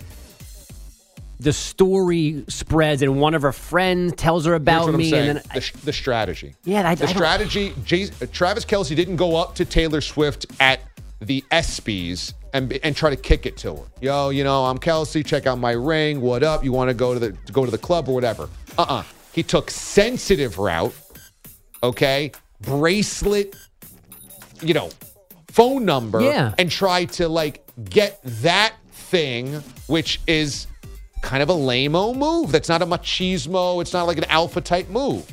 [1.41, 5.13] the story spreads and one of her friends tells her about me.
[5.13, 6.53] And then the, the strategy.
[6.65, 7.73] Yeah, I- I the don't- strategy.
[7.85, 10.81] Jay, Travis Kelce didn't go up to Taylor Swift at
[11.21, 13.83] the ESPYS and and try to kick it to her.
[14.01, 15.25] Yo, you know, I'm Kelce.
[15.25, 16.21] Check out my ring.
[16.21, 16.63] What up?
[16.63, 18.49] You want to go to the to go to the club or whatever?
[18.77, 19.03] Uh-uh.
[19.33, 20.93] He took sensitive route.
[21.83, 23.55] Okay, bracelet.
[24.61, 24.89] You know,
[25.47, 26.21] phone number.
[26.21, 26.53] Yeah.
[26.57, 29.53] and try to like get that thing,
[29.87, 30.67] which is
[31.21, 32.51] kind of a lame-o move.
[32.51, 33.81] That's not a machismo.
[33.81, 35.31] It's not like an alpha type move.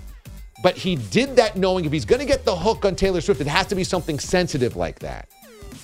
[0.63, 3.41] But he did that knowing if he's going to get the hook on Taylor Swift,
[3.41, 5.29] it has to be something sensitive like that.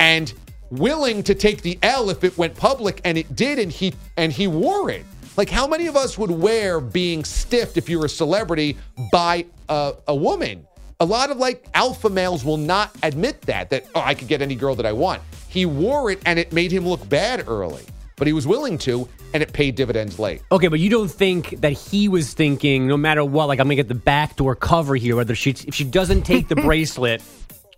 [0.02, 0.34] And
[0.72, 4.32] willing to take the L if it went public, and it did, and he and
[4.32, 5.06] he wore it.
[5.36, 8.76] Like how many of us would wear being stiffed if you're a celebrity
[9.12, 10.66] by a, a woman?
[10.98, 14.42] A lot of like alpha males will not admit that, that, oh, I could get
[14.42, 15.22] any girl that I want.
[15.48, 17.84] He wore it and it made him look bad early,
[18.16, 20.42] but he was willing to, and it paid dividends late.
[20.50, 23.76] Okay, but you don't think that he was thinking, no matter what, like I'm gonna
[23.76, 25.16] get the backdoor cover here.
[25.16, 27.22] Whether she if she doesn't take the bracelet,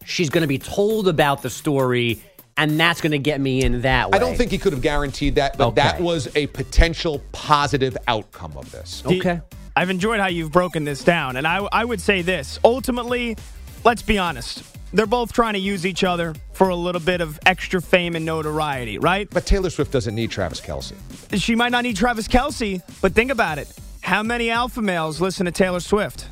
[0.05, 2.23] she's gonna be told about the story,
[2.57, 4.17] and that's going to get me in that way.
[4.17, 8.57] I don't think he could have guaranteed that, but that was a potential positive outcome
[8.57, 9.03] of this.
[9.05, 9.41] Okay.
[9.77, 12.61] I've enjoyed how you've broken this down, and I, I would say this.
[12.65, 13.37] Ultimately,
[13.83, 14.63] let's be honest.
[14.93, 18.25] They're both trying to use each other for a little bit of extra fame and
[18.25, 19.29] notoriety, right?
[19.29, 20.95] But Taylor Swift doesn't need Travis Kelce.
[21.41, 23.69] She might not need Travis Kelce, but think about it.
[24.03, 26.29] How many alpha males listen to Taylor Swift?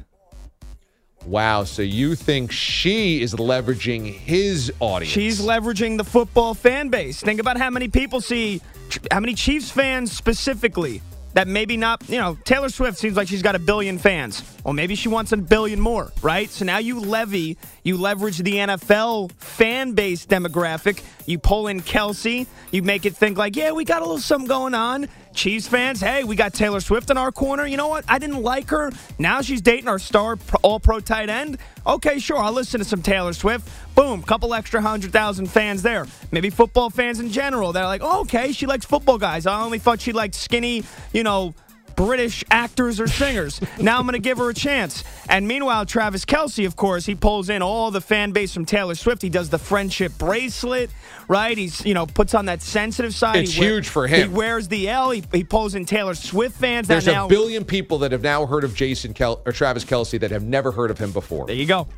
[1.26, 5.12] Wow, so you think she is leveraging his audience?
[5.12, 7.20] She's leveraging the football fan base.
[7.20, 8.61] Think about how many people see,
[9.11, 11.00] how many Chiefs fans specifically
[11.35, 14.42] that maybe not, you know, Taylor Swift seems like she's got a billion fans.
[14.64, 16.50] Well, maybe she wants a billion more, right?
[16.50, 21.02] So now you levy, you leverage the NFL fan base demographic.
[21.26, 24.48] You pull in Kelce, you make it think like, yeah, we got a little something
[24.48, 25.08] going on.
[25.35, 27.66] Chiefs fans, hey, we got Taylor Swift in our corner.
[27.66, 28.05] You know what?
[28.09, 28.92] I didn't like her.
[29.18, 31.59] Now she's dating our star all pro tight end.
[31.87, 33.68] Okay, sure, I'll listen to some Taylor Swift.
[33.95, 36.07] Boom, couple extra hundred thousand fans there.
[36.31, 37.73] Maybe football fans in general.
[37.73, 39.47] They're like, oh, okay, she likes football guys.
[39.47, 41.55] I only thought she liked skinny, you know,
[41.97, 43.61] British actors or singers.
[43.81, 45.05] now I'm going to give her a chance.
[45.29, 48.95] And meanwhile, Travis Kelce, of course, he pulls in all the fan base from Taylor
[48.95, 49.23] Swift.
[49.23, 50.90] He does the friendship bracelet,
[51.33, 51.57] right?
[51.57, 53.37] He's, you know, puts on that sensitive side.
[53.37, 54.29] It's He wear- huge for him.
[54.31, 55.11] He wears the L.
[55.11, 56.87] He, he pulls in Taylor Swift fans.
[56.87, 59.85] There's that now, a billion people that have now heard of Jason Kel- or Travis
[59.85, 61.47] Kelce that have never heard of him before.
[61.47, 61.88] There you go.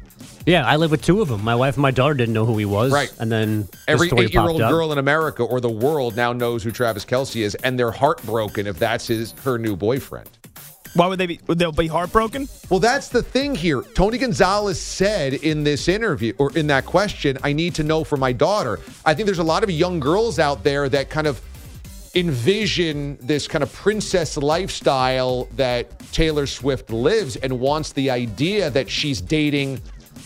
[0.46, 1.42] Yeah, I live with two of them.
[1.42, 2.92] My wife and my daughter didn't know who he was.
[2.92, 3.12] Right.
[3.18, 4.70] And then Every story eight-year-old up.
[4.70, 8.66] girl in America or the world now knows who Travis Kelce is, and they're heartbroken
[8.68, 10.28] if that's his her new boyfriend.
[10.94, 11.40] Why would they be?
[11.48, 12.48] Would they be heartbroken?
[12.70, 13.82] Well, that's the thing here.
[13.82, 18.16] Tony Gonzalez said in this interview or in that question, I need to know for
[18.16, 18.78] my daughter.
[19.04, 21.42] I think there's a lot of young girls out there that kind of
[22.14, 28.88] envision this kind of princess lifestyle that Taylor Swift lives and wants the idea that
[28.88, 29.80] she's dating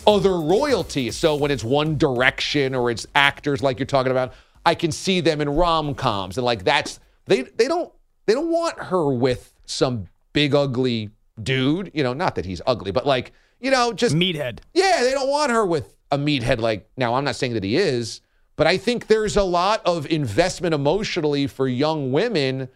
[0.06, 1.10] other royalty.
[1.10, 4.34] So when it's One Direction or it's actors like you're talking about,
[4.66, 7.90] I can see them in rom-coms and like that's they they don't
[8.26, 11.10] they don't want her with some big ugly
[11.42, 14.60] dude, you know, not that he's ugly, but like, you know, just meathead.
[14.72, 17.76] Yeah, they don't want her with a meathead like now I'm not saying that he
[17.76, 18.20] is,
[18.54, 22.68] but I think there's a lot of investment emotionally for young women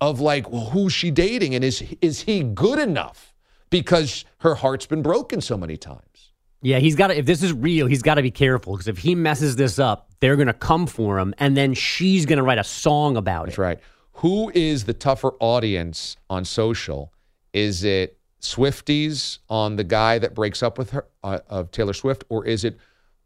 [0.00, 3.36] of like, well, who's she dating and is is he good enough?
[3.70, 6.32] Because her heart's been broken so many times.
[6.60, 8.98] Yeah, he's got to, if this is real, he's got to be careful because if
[8.98, 12.42] he messes this up, they're going to come for him and then she's going to
[12.42, 13.58] write a song about That's it.
[13.58, 13.80] That's right.
[14.20, 17.12] Who is the tougher audience on social?
[17.52, 22.24] Is it Swifties on the guy that breaks up with her uh, of Taylor Swift,
[22.28, 22.78] or is it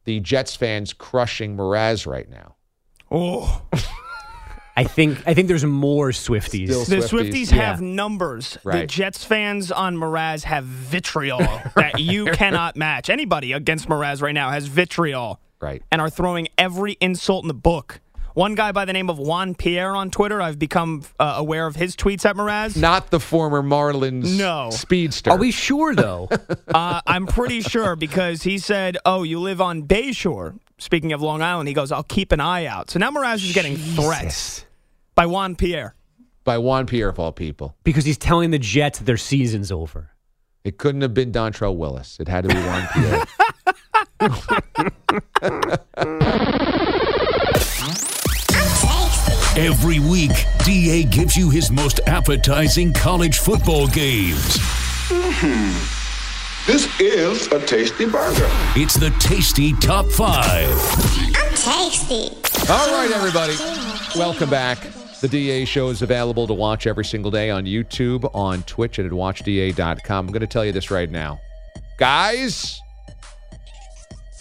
[0.04, 2.54] the Jets fans crushing Mraz right now?
[3.10, 3.62] Oh,
[4.76, 6.68] I think I think there's more Swifties.
[6.68, 7.30] Still the Swifties.
[7.32, 7.66] Swifties Yeah.
[7.66, 8.56] have numbers.
[8.64, 11.38] The Jets fans on Mraz have vitriol
[11.76, 13.10] that you cannot match.
[13.10, 15.82] Anybody against Mraz right now has vitriol Right.
[15.92, 18.00] and are throwing every insult in the book.
[18.34, 21.76] One guy by the name of Juan Pierre on Twitter, I've become uh, aware of
[21.76, 22.76] his tweets at Mraz.
[22.76, 24.70] Not the former Marlins No.
[24.70, 25.30] speedster.
[25.30, 26.28] Are we sure though?
[26.72, 31.42] Uh, I'm pretty sure because he said, "Oh, you live on Bayshore." Speaking of Long
[31.42, 34.64] Island, he goes, "I'll keep an eye out." So now Mraz is getting threats
[35.16, 35.96] by Juan Pierre.
[36.44, 37.74] By Juan Pierre of all people.
[37.82, 40.10] because he's telling the Jets that their season's over.
[40.62, 42.18] It couldn't have been Dontrelle Willis.
[42.20, 43.24] It had to be Juan Pierre.
[49.60, 54.56] Every week, DA gives you his most appetizing college football games.
[55.10, 56.66] Mm-hmm.
[56.66, 58.48] This is a tasty burger.
[58.74, 60.26] It's the Tasty Top 5.
[60.26, 62.30] I'm Tasty.
[62.72, 63.52] All right, everybody.
[64.18, 64.78] Welcome back.
[65.20, 69.06] The DA show is available to watch every single day on YouTube, on Twitch, and
[69.06, 70.26] at watchda.com.
[70.26, 71.38] I'm going to tell you this right now.
[71.98, 72.80] Guys,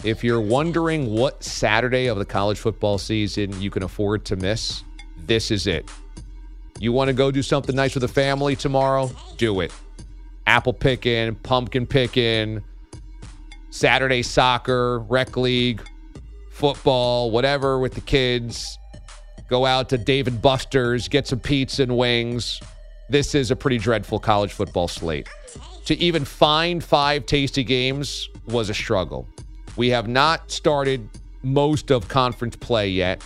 [0.05, 4.85] if you're wondering what Saturday of the college football season you can afford to miss,
[5.29, 5.89] this is it.
[6.79, 9.11] You want to go do something nice with the family tomorrow?
[9.37, 9.71] Do it.
[10.47, 12.63] Apple picking, pumpkin picking,
[13.69, 15.81] Saturday soccer, rec league,
[16.49, 18.77] football, whatever with the kids.
[19.49, 22.59] Go out to David Buster's, get some pizza and wings.
[23.09, 25.29] This is a pretty dreadful college football slate.
[25.85, 29.27] To even find five tasty games was a struggle.
[29.77, 31.07] We have not started
[31.43, 33.23] most of conference play yet,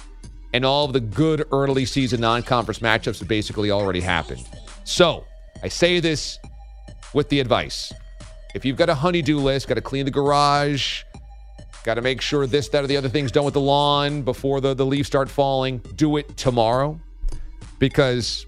[0.53, 4.47] and all of the good early season non conference matchups have basically already happened.
[4.83, 5.25] So
[5.61, 6.39] I say this
[7.13, 7.91] with the advice
[8.53, 11.03] if you've got a honeydew list, got to clean the garage,
[11.83, 14.61] got to make sure this, that, or the other thing's done with the lawn before
[14.61, 16.99] the, the leaves start falling, do it tomorrow
[17.79, 18.45] because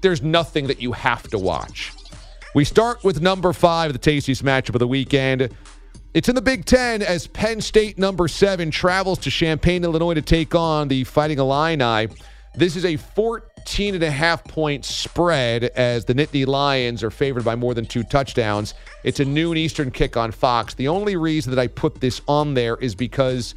[0.00, 1.92] there's nothing that you have to watch.
[2.54, 5.54] We start with number five, the tastiest matchup of the weekend.
[6.14, 10.20] It's in the Big Ten as Penn State number seven travels to Champaign, Illinois to
[10.20, 12.08] take on the Fighting Illini.
[12.54, 17.46] This is a 14 and a half point spread as the Nittany Lions are favored
[17.46, 18.74] by more than two touchdowns.
[19.04, 20.74] It's a noon Eastern kick on Fox.
[20.74, 23.54] The only reason that I put this on there is because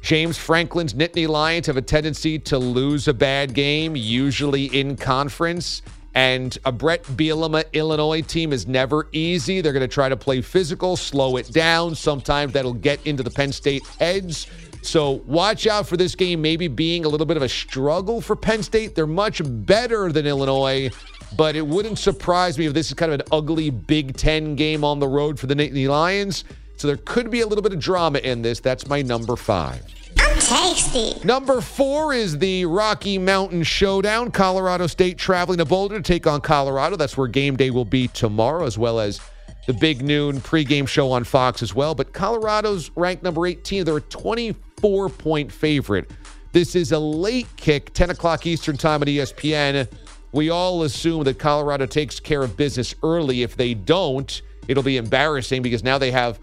[0.00, 5.82] James Franklin's Nittany Lions have a tendency to lose a bad game, usually in conference.
[6.14, 9.60] And a Bret Bielema Illinois team is never easy.
[9.60, 11.94] They're going to try to play physical, slow it down.
[11.94, 14.46] Sometimes that'll get into the Penn State heads.
[14.82, 18.36] So watch out for this game maybe being a little bit of a struggle for
[18.36, 18.94] Penn State.
[18.94, 20.90] They're much better than Illinois,
[21.36, 24.84] but it wouldn't surprise me if this is kind of an ugly Big Ten game
[24.84, 26.44] on the road for the Nittany Lions.
[26.76, 28.58] So there could be a little bit of drama in this.
[28.58, 29.84] That's my number five.
[30.16, 31.14] Tasty.
[31.24, 34.30] Number four is the Rocky Mountain Showdown.
[34.30, 36.96] Colorado State traveling to Boulder to take on Colorado.
[36.96, 39.20] That's where game day will be tomorrow, as well as
[39.66, 41.94] the big noon pregame show on Fox as well.
[41.94, 43.84] But Colorado's ranked number 18.
[43.84, 46.10] They're a 24 point favorite.
[46.52, 49.90] This is a late kick, 10 o'clock Eastern Time at ESPN.
[50.32, 53.42] We all assume that Colorado takes care of business early.
[53.42, 56.38] If they don't, it'll be embarrassing because now they have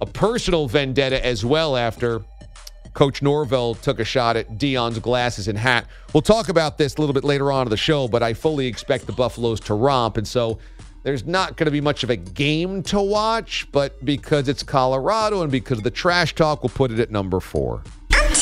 [0.00, 2.24] a personal vendetta as well after
[2.94, 5.86] Coach Norvell took a shot at Deion's glasses and hat.
[6.12, 8.66] We'll talk about this a little bit later on in the show, but I fully
[8.66, 10.18] expect the Buffaloes to romp.
[10.18, 10.58] And so
[11.02, 15.42] there's not going to be much of a game to watch, but because it's Colorado
[15.42, 17.82] and because of the trash talk, we'll put it at number four.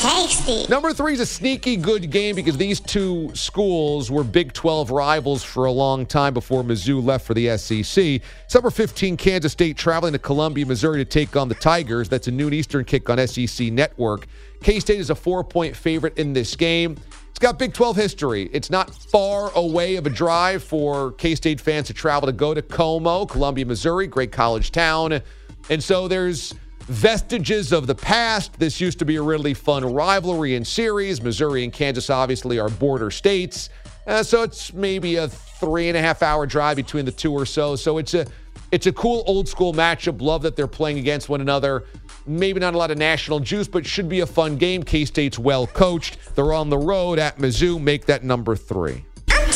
[0.01, 0.65] Tasty.
[0.67, 5.43] Number three is a sneaky good game because these two schools were Big 12 rivals
[5.43, 8.19] for a long time before Mizzou left for the SEC.
[8.51, 12.09] Number 15, Kansas State traveling to Columbia, Missouri to take on the Tigers.
[12.09, 14.25] That's a noon Eastern kick on SEC Network.
[14.63, 16.97] K State is a four point favorite in this game.
[17.29, 18.49] It's got Big 12 history.
[18.53, 22.55] It's not far away of a drive for K State fans to travel to go
[22.55, 25.21] to Como, Columbia, Missouri, great college town.
[25.69, 26.55] And so there's
[26.91, 28.59] vestiges of the past.
[28.59, 31.21] This used to be a really fun rivalry and series.
[31.21, 33.69] Missouri and Kansas obviously are border states.
[34.05, 37.45] Uh, so it's maybe a three and a half hour drive between the two or
[37.45, 37.75] so.
[37.75, 38.25] So it's a
[38.71, 40.21] it's a cool old school matchup.
[40.21, 41.85] Love that they're playing against one another.
[42.25, 44.83] Maybe not a lot of national juice, but should be a fun game.
[44.83, 46.17] K State's well coached.
[46.35, 47.81] They're on the road at Mizzou.
[47.81, 49.05] Make that number three.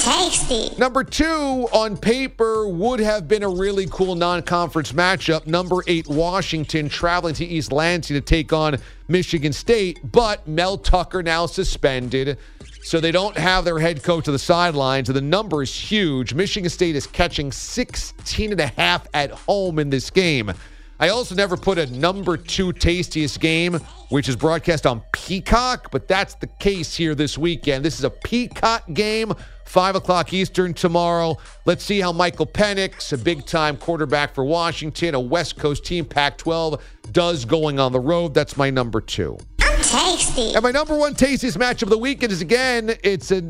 [0.05, 0.69] Tasty.
[0.77, 5.47] Number two on paper would have been a really cool non conference matchup.
[5.47, 8.77] Number eight, Washington traveling to East Lansing to take on
[9.07, 12.37] Michigan State, but Mel Tucker now suspended.
[12.83, 15.09] So they don't have their head coach to the sidelines.
[15.09, 16.35] And the number is huge.
[16.35, 20.53] Michigan State is catching 16 and a half at home in this game.
[20.99, 23.75] I also never put a number two tastiest game,
[24.09, 27.83] which is broadcast on Peacock, but that's the case here this weekend.
[27.83, 29.33] This is a Peacock game,
[29.65, 31.37] 5 o'clock Eastern tomorrow.
[31.65, 36.05] Let's see how Michael Penix, a big time quarterback for Washington, a West Coast team,
[36.05, 36.81] Pac 12,
[37.11, 38.33] does going on the road.
[38.33, 39.37] That's my number two.
[39.57, 40.53] Tasty.
[40.53, 43.43] And my number one tastiest match of the weekend is again, it's a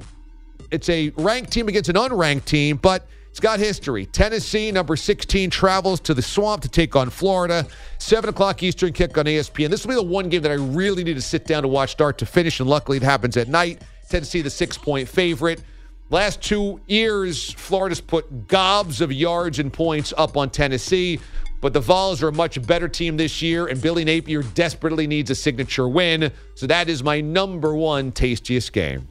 [0.72, 4.06] it's a ranked team against an unranked team, but it's got history.
[4.06, 7.68] Tennessee, number 16, travels to the swamp to take on Florida.
[7.98, 9.70] 7 o'clock Eastern kick on ESPN.
[9.70, 11.92] This will be the one game that I really need to sit down to watch
[11.92, 13.82] start to finish, and luckily it happens at night.
[14.08, 15.62] Tennessee, the six point favorite.
[16.10, 21.20] Last two years, Florida's put gobs of yards and points up on Tennessee,
[21.60, 25.30] but the Vols are a much better team this year, and Billy Napier desperately needs
[25.30, 26.32] a signature win.
[26.54, 29.10] So that is my number one tastiest game.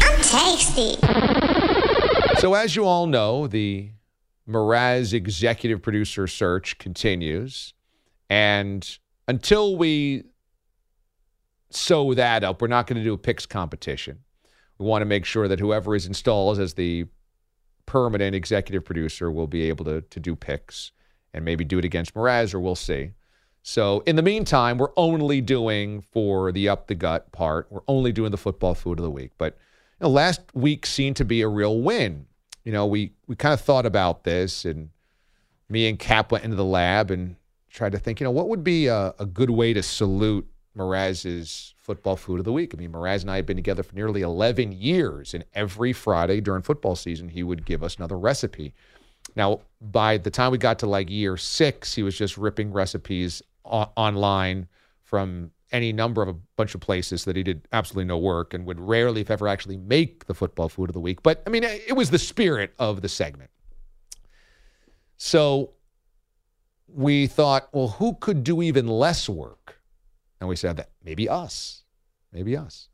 [0.00, 1.39] I'm tasty.
[2.40, 3.90] So, as you all know, the
[4.48, 7.74] Mraz executive producer search continues.
[8.30, 10.24] And until we
[11.68, 14.20] sew that up, we're not going to do a picks competition.
[14.78, 17.04] We want to make sure that whoever is installed as the
[17.84, 20.92] permanent executive producer will be able to, to do picks
[21.34, 23.10] and maybe do it against Mraz, or we'll see.
[23.62, 28.12] So, in the meantime, we're only doing for the up the gut part, we're only
[28.12, 29.32] doing the football food of the week.
[29.36, 29.58] But
[30.00, 32.24] you know, last week seemed to be a real win.
[32.64, 34.90] You know, we we kind of thought about this, and
[35.68, 37.36] me and Cap went into the lab and
[37.70, 40.46] tried to think, you know, what would be a, a good way to salute
[40.76, 42.74] Mraz's football food of the week.
[42.74, 46.40] I mean, Mraz and I have been together for nearly 11 years, and every Friday
[46.40, 48.74] during football season, he would give us another recipe.
[49.36, 53.42] Now, by the time we got to like year six, he was just ripping recipes
[53.64, 54.68] o- online
[55.02, 58.66] from any number of a bunch of places that he did absolutely no work and
[58.66, 61.22] would rarely, if ever, actually make the football food of the week.
[61.22, 63.50] But I mean, it was the spirit of the segment.
[65.16, 65.74] So
[66.88, 69.80] we thought, well, who could do even less work?
[70.40, 71.82] And we said that maybe us,
[72.32, 72.88] maybe us.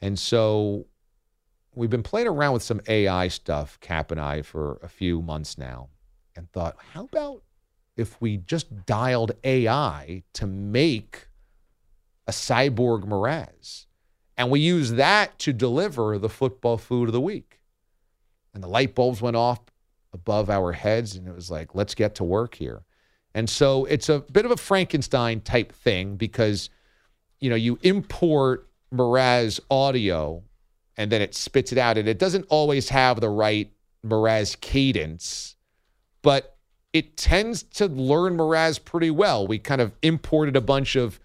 [0.00, 0.86] And so
[1.74, 5.58] we've been playing around with some AI stuff, Cap and I, for a few months
[5.58, 5.88] now,
[6.36, 7.42] and thought, how about
[7.96, 11.26] if we just dialed AI to make
[12.26, 13.86] a cyborg Mraz
[14.36, 17.60] and we use that to deliver the football food of the week.
[18.52, 19.60] And the light bulbs went off
[20.12, 22.82] above our heads, and it was like, let's get to work here.
[23.34, 26.70] And so it's a bit of a Frankenstein type thing because,
[27.40, 30.42] you know, you import Mraz audio
[30.96, 33.70] and then it spits it out, and it doesn't always have the right
[34.04, 35.56] Mraz cadence,
[36.22, 36.56] but
[36.94, 39.46] it tends to learn Mraz pretty well.
[39.46, 41.20] We kind of imported a bunch of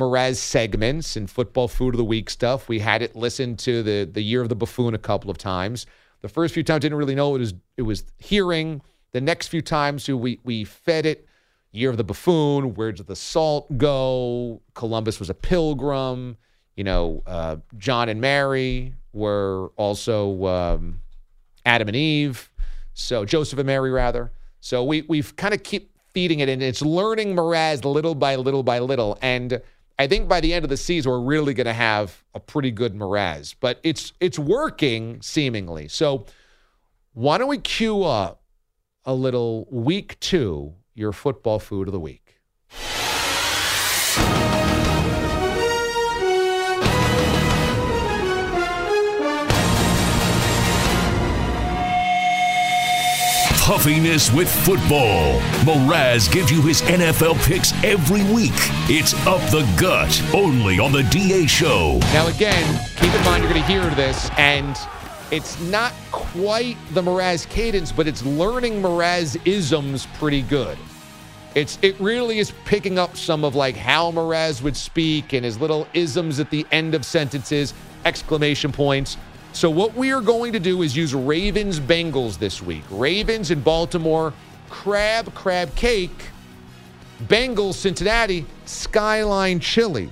[0.00, 2.68] Mraz segments and football food of the week stuff.
[2.68, 5.86] We had it listen to the the year of the buffoon a couple of times.
[6.22, 8.82] The first few times didn't really know it was it was hearing.
[9.12, 11.26] The next few times we we fed it
[11.72, 12.74] year of the buffoon.
[12.74, 14.60] Where did the salt go?
[14.74, 16.36] Columbus was a pilgrim.
[16.76, 21.02] You know, uh, John and Mary were also um,
[21.66, 22.50] Adam and Eve.
[22.94, 24.32] So Joseph and Mary rather.
[24.60, 28.62] So we we've kind of keep feeding it and it's learning Mraz little by little
[28.62, 29.60] by little and
[30.00, 32.70] I think by the end of the season, we're really going to have a pretty
[32.70, 35.88] good Mraz, but it's it's working seemingly.
[35.88, 36.24] So
[37.12, 38.42] why don't we cue up
[39.04, 42.29] a little week two, your football food of the week?
[53.70, 55.38] Puffiness with football.
[55.62, 58.50] Moraz gives you his NFL picks every week.
[58.90, 62.00] It's Up the Gut, only on the DA Show.
[62.12, 64.76] Now, again, keep in mind you're going to hear this, and
[65.30, 70.76] it's not quite the Moraz cadence, but it's learning Mraz isms pretty good.
[71.54, 75.60] It's it really is picking up some of like how Moraz would speak and his
[75.60, 77.72] little isms at the end of sentences,
[78.04, 79.16] exclamation points.
[79.52, 82.84] So what we are going to do is use Ravens Bengals this week.
[82.90, 84.32] Ravens in Baltimore,
[84.68, 86.28] crab crab cake.
[87.24, 90.10] Bengals Cincinnati, Skyline Chili.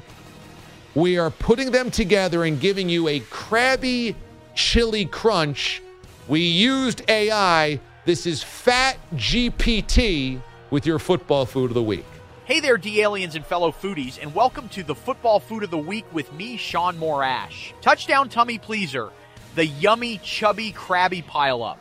[0.94, 4.16] We are putting them together and giving you a crabby
[4.54, 5.82] chili crunch.
[6.26, 7.80] We used AI.
[8.04, 12.04] This is Fat GPT with your football food of the week.
[12.44, 15.76] Hey there, D aliens and fellow foodies, and welcome to the Football Food of the
[15.76, 17.78] Week with me, Sean Morash.
[17.82, 19.10] Touchdown tummy pleaser,
[19.58, 21.78] the yummy, chubby, crabby pileup.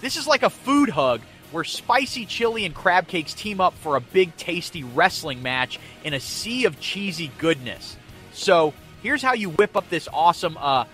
[0.00, 1.20] This is like a food hug
[1.52, 6.12] where spicy chili and crab cakes team up for a big, tasty wrestling match in
[6.12, 7.96] a sea of cheesy goodness.
[8.32, 8.74] So
[9.04, 10.86] here's how you whip up this awesome, uh,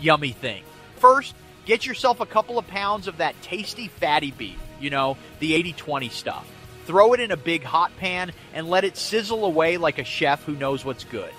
[0.00, 0.64] yummy thing.
[0.96, 5.54] First, get yourself a couple of pounds of that tasty fatty beef, you know, the
[5.54, 6.50] 80 20 stuff.
[6.86, 10.42] Throw it in a big hot pan and let it sizzle away like a chef
[10.42, 11.32] who knows what's good.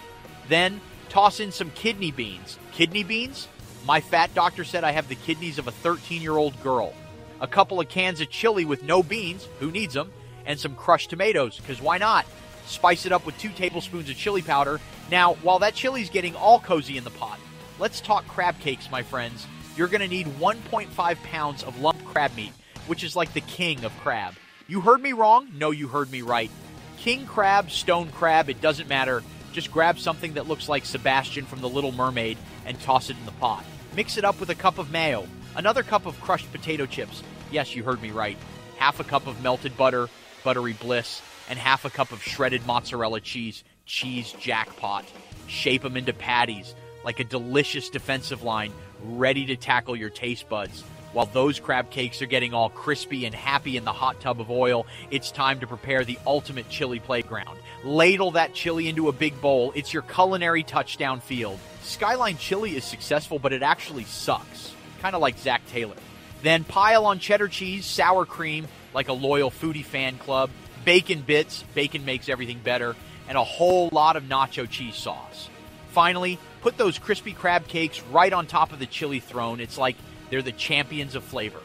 [0.48, 0.80] Then
[1.10, 2.58] toss in some kidney beans.
[2.72, 3.50] Kidney beans?
[3.88, 6.94] My fat doctor said I have the kidneys of a 13 year old girl.
[7.40, 10.12] A couple of cans of chili with no beans, who needs them?
[10.46, 12.26] And some crushed tomatoes, because why not?
[12.66, 14.82] Spice it up with two tablespoons of chili powder.
[15.10, 17.40] Now, while that chili's getting all cozy in the pot,
[17.80, 19.48] let's talk crab cakes, my friends.
[19.78, 22.52] You're going to need 1.5 pounds of lump crab meat,
[22.88, 24.34] which is like the king of crab.
[24.68, 25.48] You heard me wrong?
[25.54, 26.52] No, you heard me right.
[26.98, 29.24] King crab, stone crab, it doesn't matter.
[29.54, 33.26] Just grab something that looks like Sebastian from The Little Mermaid and toss it in
[33.26, 33.64] the pot.
[33.98, 35.26] Mix it up with a cup of mayo,
[35.56, 37.24] another cup of crushed potato chips.
[37.50, 38.38] Yes, you heard me right.
[38.78, 40.08] Half a cup of melted butter,
[40.44, 41.20] buttery bliss,
[41.50, 45.04] and half a cup of shredded mozzarella cheese, cheese jackpot.
[45.48, 48.72] Shape them into patties like a delicious defensive line
[49.04, 50.84] ready to tackle your taste buds.
[51.18, 54.52] While those crab cakes are getting all crispy and happy in the hot tub of
[54.52, 57.58] oil, it's time to prepare the ultimate chili playground.
[57.84, 59.72] Ladle that chili into a big bowl.
[59.74, 61.58] It's your culinary touchdown field.
[61.82, 64.76] Skyline chili is successful, but it actually sucks.
[65.02, 65.96] Kind of like Zac Taylor.
[66.44, 70.52] Then pile on cheddar cheese, sour cream, like a loyal foodie fan club,
[70.86, 72.96] bacon bits, bacon makes everything better,
[73.28, 75.50] and a whole lot of nacho cheese sauce.
[75.90, 79.60] Finally, put those crispy crab cakes right on top of the chili throne.
[79.60, 79.96] It's like
[80.30, 81.60] they're the champions of flavor.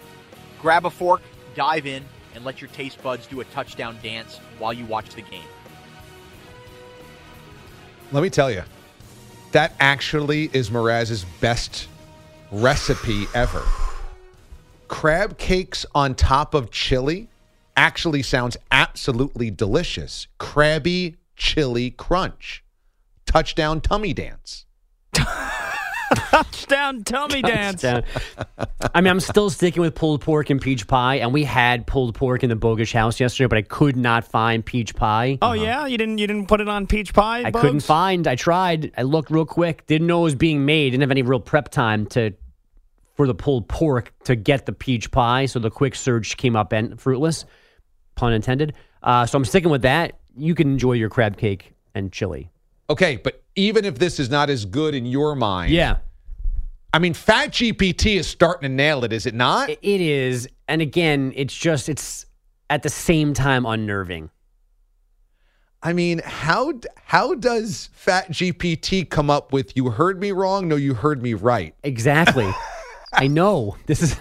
[0.61, 1.23] Grab a fork,
[1.55, 2.05] dive in,
[2.35, 5.43] and let your taste buds do a touchdown dance while you watch the game.
[8.13, 8.63] Let me tell you,
[9.53, 11.89] that actually is Mraz's best
[12.51, 13.63] recipe ever.
[14.89, 17.29] Crab cakes on top of chili
[17.77, 20.27] actually sounds absolutely delicious.
[20.39, 22.63] Crabby chili crunch.
[23.25, 24.67] Touchdown tummy dance.
[26.33, 27.83] Touchdown tummy dance.
[27.83, 28.05] Touchdown.
[28.95, 32.15] I mean, I'm still sticking with pulled pork and peach pie, and we had pulled
[32.15, 35.39] pork in the Bogusch house yesterday, but I could not find peach pie.
[35.43, 37.43] Oh yeah, you didn't you didn't put it on peach pie?
[37.45, 37.63] I Bugs?
[37.63, 38.27] couldn't find.
[38.27, 38.93] I tried.
[38.97, 39.87] I looked real quick.
[39.87, 40.91] Didn't know it was being made.
[40.91, 42.33] Didn't have any real prep time to
[43.15, 45.45] for the pulled pork to get the peach pie.
[45.45, 47.45] So the quick search came up and fruitless,
[48.15, 48.73] pun intended.
[49.03, 50.19] Uh, so I'm sticking with that.
[50.35, 52.51] You can enjoy your crab cake and chili.
[52.89, 55.99] Okay, but even if this is not as good in your mind, Yeah,
[56.95, 59.71] I mean, Fat GPT is starting to nail it, is it not?
[59.71, 60.49] it is.
[60.69, 62.27] And again, it's just it's
[62.69, 64.31] at the same time unnerving.
[65.83, 66.75] I mean, how
[67.05, 70.69] how does Fat GPT come up with "you heard me wrong"?
[70.69, 71.75] No, you heard me right.
[71.83, 72.51] Exactly.
[73.13, 74.17] I know this is.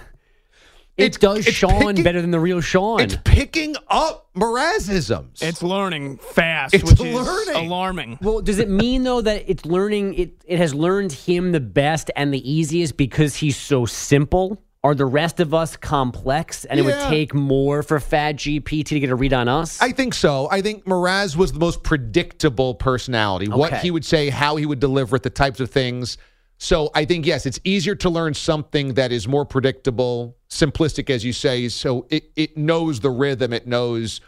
[0.97, 2.99] It It's- does it's Sean picking- better than the real Sean.
[2.99, 5.41] It's picking up Mrazisms.
[5.41, 7.15] It's learning fast, It's which learning.
[7.15, 8.19] is alarming.
[8.21, 12.11] Well, does it mean though that it's learning it it has learned him the best
[12.15, 14.61] and the easiest because he's so simple?
[14.83, 18.99] Are the rest of us complex and it would take more for Fat GPT to
[18.99, 19.79] get a read on us?
[19.79, 20.47] I think so.
[20.51, 23.47] I think Mraz was the most predictable personality.
[23.47, 26.17] What he would say, how he would deliver it, the types of things.
[26.61, 31.25] So I think yes, it's easier to learn something that is more predictable, simplistic, as
[31.25, 31.69] you say.
[31.69, 33.51] So it it knows the rhythm.
[33.51, 34.21] It knows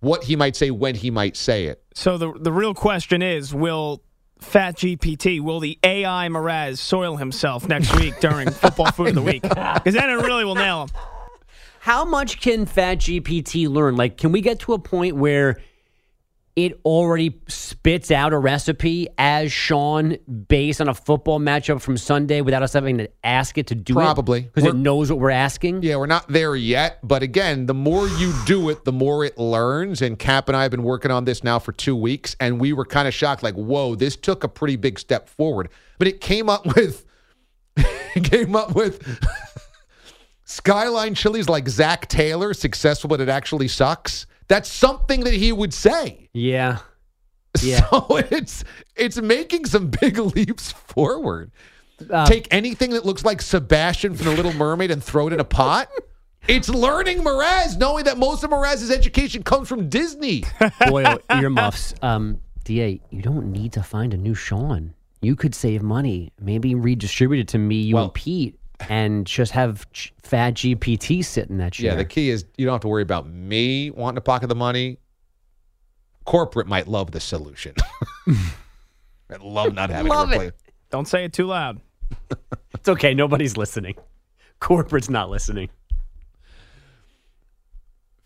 [0.00, 1.82] what he might say when he might say it.
[1.94, 4.02] So the the real question is, will
[4.40, 9.22] Fat GPT, will the AI Mraz soil himself next week during Football Food of the
[9.22, 9.40] Week?
[9.40, 10.90] Because then it really will nail him.
[11.80, 13.96] How much can Fat GPT learn?
[13.96, 15.62] Like, can we get to a point where
[16.56, 20.16] it already spits out a recipe as Sean
[20.48, 23.94] based on a football matchup from Sunday without us having to ask it to do
[23.94, 23.96] it.
[23.96, 24.40] Probably.
[24.40, 24.52] it?
[24.54, 25.82] Because it knows what we're asking?
[25.82, 27.00] Yeah, we're not there yet.
[27.02, 30.00] But again, the more you do it, the more it learns.
[30.00, 32.72] And Cap and I have been working on this now for two weeks, and we
[32.72, 35.68] were kind of shocked, like, whoa, this took a pretty big step forward.
[35.98, 37.04] But it came up with
[37.76, 39.02] it came up with
[40.44, 44.26] Skyline Chili's like Zac Taylor, successful, but it actually sucks.
[44.48, 46.28] That's something that he would say.
[46.32, 46.78] Yeah.
[47.62, 47.88] Yeah.
[47.88, 48.64] So it's
[48.96, 51.52] it's making some big leaps forward.
[52.10, 55.38] Uh, Take anything that looks like Sebastian from The Little Mermaid and throw it in
[55.38, 55.88] a pot.
[56.48, 60.42] It's learning Mraz, knowing that most of Mraz's education comes from Disney.
[60.88, 61.94] Boy, earmuffs.
[62.02, 64.92] Um, Da, you don't need to find a new Sean.
[65.22, 66.32] You could save money.
[66.40, 71.24] Maybe redistribute it to me, you Well- and Pete, and just have Ch- Fat GPT
[71.24, 71.92] sit in that chair.
[71.92, 74.54] Yeah, the key is you don't have to worry about me wanting to pocket the
[74.54, 74.98] money.
[76.24, 77.74] Corporate might love the solution.
[78.28, 80.54] I love not having Love to it.
[80.90, 81.80] Don't say it too loud.
[82.74, 83.14] It's okay.
[83.14, 83.94] Nobody's listening.
[84.60, 85.70] Corporate's not listening.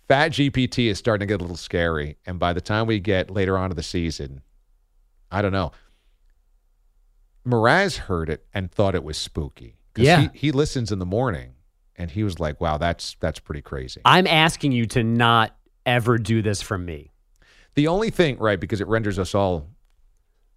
[0.08, 3.30] Fat GPT is starting to get a little scary, and by the time we get
[3.30, 4.40] later on in the season,
[5.30, 5.70] I don't know.
[7.46, 9.77] Mraz heard it and thought it was spooky.
[10.04, 10.20] Yeah.
[10.32, 11.52] he, he listens in the morning,
[11.96, 16.18] and he was like, "Wow, that's that's pretty crazy." I'm asking you to not ever
[16.18, 17.12] do this from me.
[17.74, 19.68] The only thing, right, because it renders us all.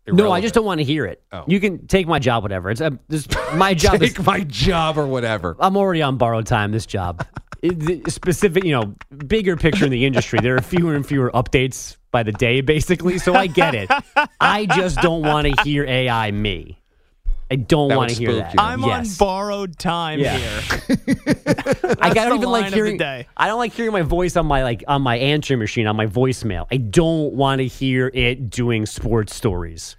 [0.07, 1.21] No, I just don't want to hear it.
[1.31, 1.43] Oh.
[1.47, 2.71] You can take my job, whatever.
[2.71, 4.01] It's uh, this, my job.
[4.01, 5.55] is, take my job or whatever.
[5.59, 6.71] I'm already on borrowed time.
[6.71, 7.23] This job,
[7.61, 8.95] It- specific, you know,
[9.27, 10.39] bigger picture in the industry.
[10.41, 13.19] There are fewer and fewer updates by the day, basically.
[13.19, 13.91] So I get it.
[14.41, 16.80] I just don't want to hear AI me.
[17.51, 18.53] I don't want to hear that.
[18.53, 18.59] you.
[18.59, 19.11] I'm yes.
[19.21, 20.37] on borrowed time Yeah.
[20.37, 20.61] here.
[21.99, 22.97] I don't even like hearing.
[22.97, 23.27] day.
[23.35, 26.07] I don't like hearing my voice on my like on my answering machine on my
[26.07, 26.65] voicemail.
[26.71, 29.95] I don't want to hear it doing sports stories.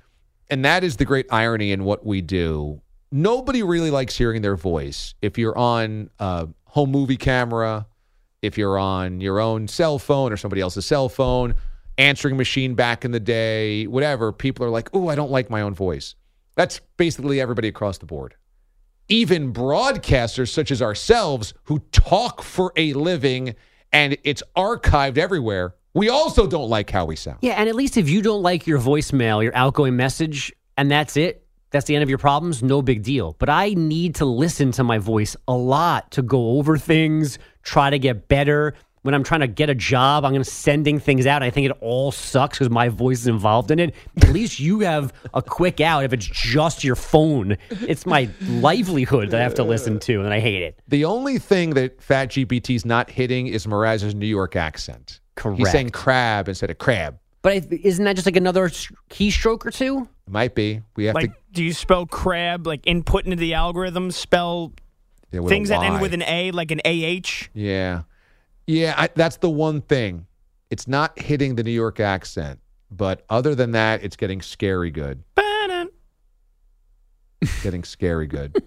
[0.51, 2.81] and that is the great irony in what we do.
[3.11, 5.15] Nobody really likes hearing their voice.
[5.21, 7.87] If you're on a home movie camera,
[8.41, 11.55] if you're on your own cell phone or somebody else's cell phone,
[11.99, 15.61] answering machine back in the day, whatever, people are like, "Oh, I don't like my
[15.61, 16.15] own voice."
[16.55, 18.35] That's basically everybody across the board.
[19.09, 23.55] Even broadcasters such as ourselves who talk for a living
[23.93, 27.39] and it's archived everywhere, we also don't like how we sound.
[27.43, 31.17] Yeah, and at least if you don't like your voicemail, your outgoing message, and that's
[31.17, 33.37] it, that's the end of your problems, no big deal.
[33.39, 37.91] But I need to listen to my voice a lot to go over things, try
[37.91, 38.75] to get better.
[39.03, 41.43] When I'm trying to get a job, I'm going to sending things out.
[41.43, 43.95] I think it all sucks because my voice is involved in it.
[44.23, 47.57] At least you have a quick out if it's just your phone.
[47.71, 50.79] It's my livelihood that I have to listen to, and I hate it.
[50.87, 55.21] The only thing that Fat GPT's not hitting is Mraz's New York accent.
[55.35, 55.59] Correct.
[55.59, 57.19] He's saying crab instead of crab.
[57.43, 58.69] But isn't that just like another
[59.11, 60.09] keystroke or two?
[60.29, 60.83] It might be.
[60.95, 64.13] We have Like, to do you spell crab like input into the algorithm?
[64.13, 64.73] Spell
[65.33, 67.49] yeah, things that end with an A, like an AH.
[67.53, 68.03] Yeah,
[68.73, 68.95] yeah.
[68.97, 70.27] I, that's the one thing.
[70.71, 72.59] It's not hitting the New York accent,
[72.91, 75.23] but other than that, it's getting scary good.
[77.63, 78.63] getting scary good.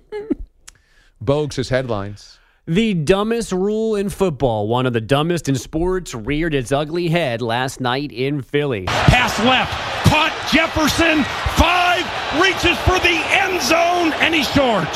[1.24, 2.40] Bogues his headlines.
[2.68, 7.42] The dumbest rule in football, one of the dumbest in sports, reared its ugly head
[7.42, 8.86] last night in Philly.
[8.86, 9.72] Pass left.
[10.08, 11.24] Caught Jefferson.
[11.56, 12.04] Five.
[12.42, 14.90] Reaches for the end zone, and he's short.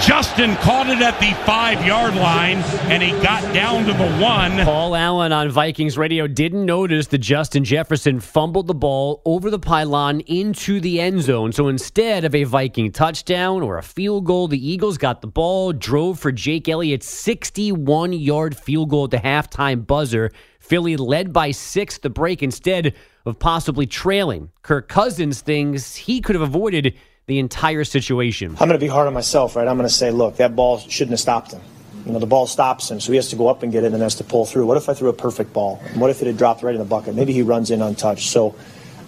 [0.00, 2.56] Justin caught it at the five yard line,
[2.90, 4.64] and he got down to the one.
[4.64, 9.58] Paul Allen on Vikings radio didn't notice that Justin Jefferson fumbled the ball over the
[9.58, 11.52] pylon into the end zone.
[11.52, 15.74] So instead of a Viking touchdown or a field goal, the Eagles got the ball,
[15.74, 20.30] drove for Jake Elliott's 61 yard field goal at the halftime buzzer.
[20.60, 22.94] Philly led by six the break instead
[23.26, 24.50] of possibly trailing.
[24.62, 26.94] Kirk Cousins thinks he could have avoided
[27.26, 28.52] the entire situation.
[28.52, 29.66] I'm going to be hard on myself, right?
[29.66, 31.60] I'm going to say, look, that ball shouldn't have stopped him.
[32.06, 33.92] You know, the ball stops him, so he has to go up and get it
[33.92, 34.66] and has to pull through.
[34.66, 35.76] What if I threw a perfect ball?
[35.94, 37.14] What if it had dropped right in the bucket?
[37.14, 38.30] Maybe he runs in untouched.
[38.30, 38.54] So,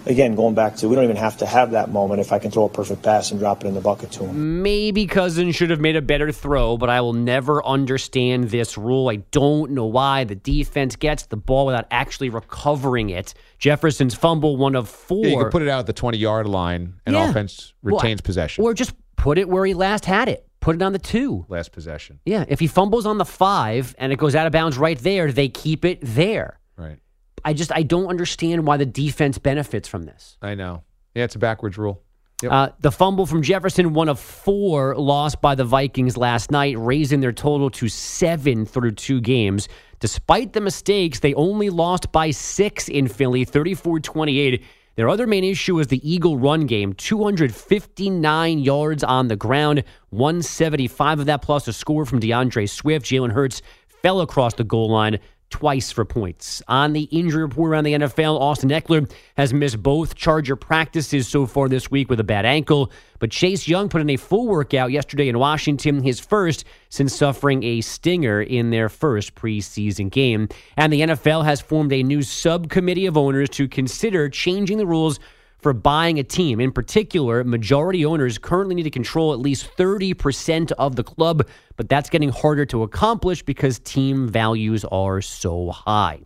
[0.06, 2.50] again, going back to, we don't even have to have that moment if I can
[2.50, 4.62] throw a perfect pass and drop it in the bucket to him.
[4.62, 9.08] Maybe Cousins should have made a better throw, but I will never understand this rule.
[9.08, 13.34] I don't know why the defense gets the ball without actually recovering it.
[13.58, 15.24] Jefferson's fumble, one of four.
[15.24, 17.30] Yeah, you can put it out at the 20 yard line and Yeah.
[17.30, 18.64] offense Well, retains possession.
[18.64, 20.46] Or just put it where he last had it.
[20.60, 21.44] Put it on the two.
[21.48, 22.20] Last possession.
[22.24, 25.32] Yeah, if he fumbles on the five and it goes out of bounds right there,
[25.32, 26.60] they keep it there.
[26.76, 26.98] Right.
[27.44, 30.36] I just I don't understand why the defense benefits from this.
[30.42, 30.82] I know.
[31.14, 32.02] Yeah, it's a backwards rule.
[32.42, 32.52] Yep.
[32.52, 37.20] Uh, the fumble from Jefferson, one of four lost by the Vikings last night, raising
[37.20, 39.68] their total to seven through two games.
[40.00, 44.64] Despite the mistakes, they only lost by six in Philly, 34 28.
[44.94, 51.20] Their other main issue was the Eagle run game 259 yards on the ground, 175
[51.20, 53.06] of that plus a score from D'Andre Swift.
[53.06, 53.62] Jalen Hurts
[54.02, 55.18] fell across the goal line
[55.52, 56.60] twice for points.
[56.66, 61.46] On the injury report around the NFL, Austin Ekeler has missed both Charger practices so
[61.46, 62.90] far this week with a bad ankle,
[63.20, 67.62] but Chase Young put in a full workout yesterday in Washington, his first since suffering
[67.62, 70.48] a stinger in their first preseason game.
[70.76, 75.20] And the NFL has formed a new subcommittee of owners to consider changing the rules
[75.62, 76.60] for buying a team.
[76.60, 81.46] In particular, majority owners currently need to control at least 30% of the club,
[81.76, 86.20] but that's getting harder to accomplish because team values are so high.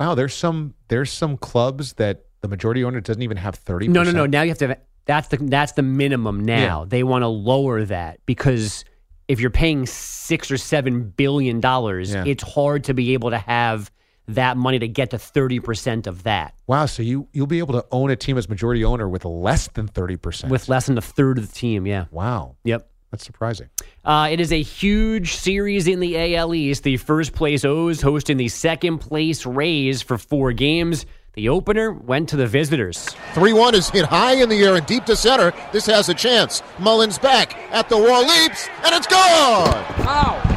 [0.00, 3.88] Wow, there's some there's some clubs that the majority owner doesn't even have 30%.
[3.90, 4.24] No, no, no.
[4.26, 4.78] Now you have to.
[5.04, 6.40] That's the that's the minimum.
[6.44, 6.86] Now Yeah.
[6.88, 8.84] they want to lower that because
[9.28, 12.24] if you're paying six or seven billion dollars, Yeah.
[12.26, 13.90] it's hard to be able to have
[14.34, 17.84] that money to get to 30% of that Wow, so you you'll be able to
[17.90, 20.48] own a team as majority owner with less than 30%.
[20.48, 21.86] with less than a third of the team.
[21.86, 22.04] Yeah.
[22.10, 22.56] Wow.
[22.64, 22.88] Yep.
[23.10, 23.68] That's surprising.
[24.04, 26.84] Uh, it is a huge series in the AL East.
[26.84, 31.06] The first place O's hosting the second place Rays for four games.
[31.32, 33.08] The opener went to the visitors.
[33.34, 35.52] 3 1 is hit high in the air and deep to center.
[35.72, 36.62] This has a chance.
[36.78, 40.49] Mullins back at the wall, leaps, and it's gone!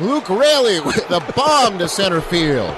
[0.00, 2.72] Luke Raley with a bomb to center field.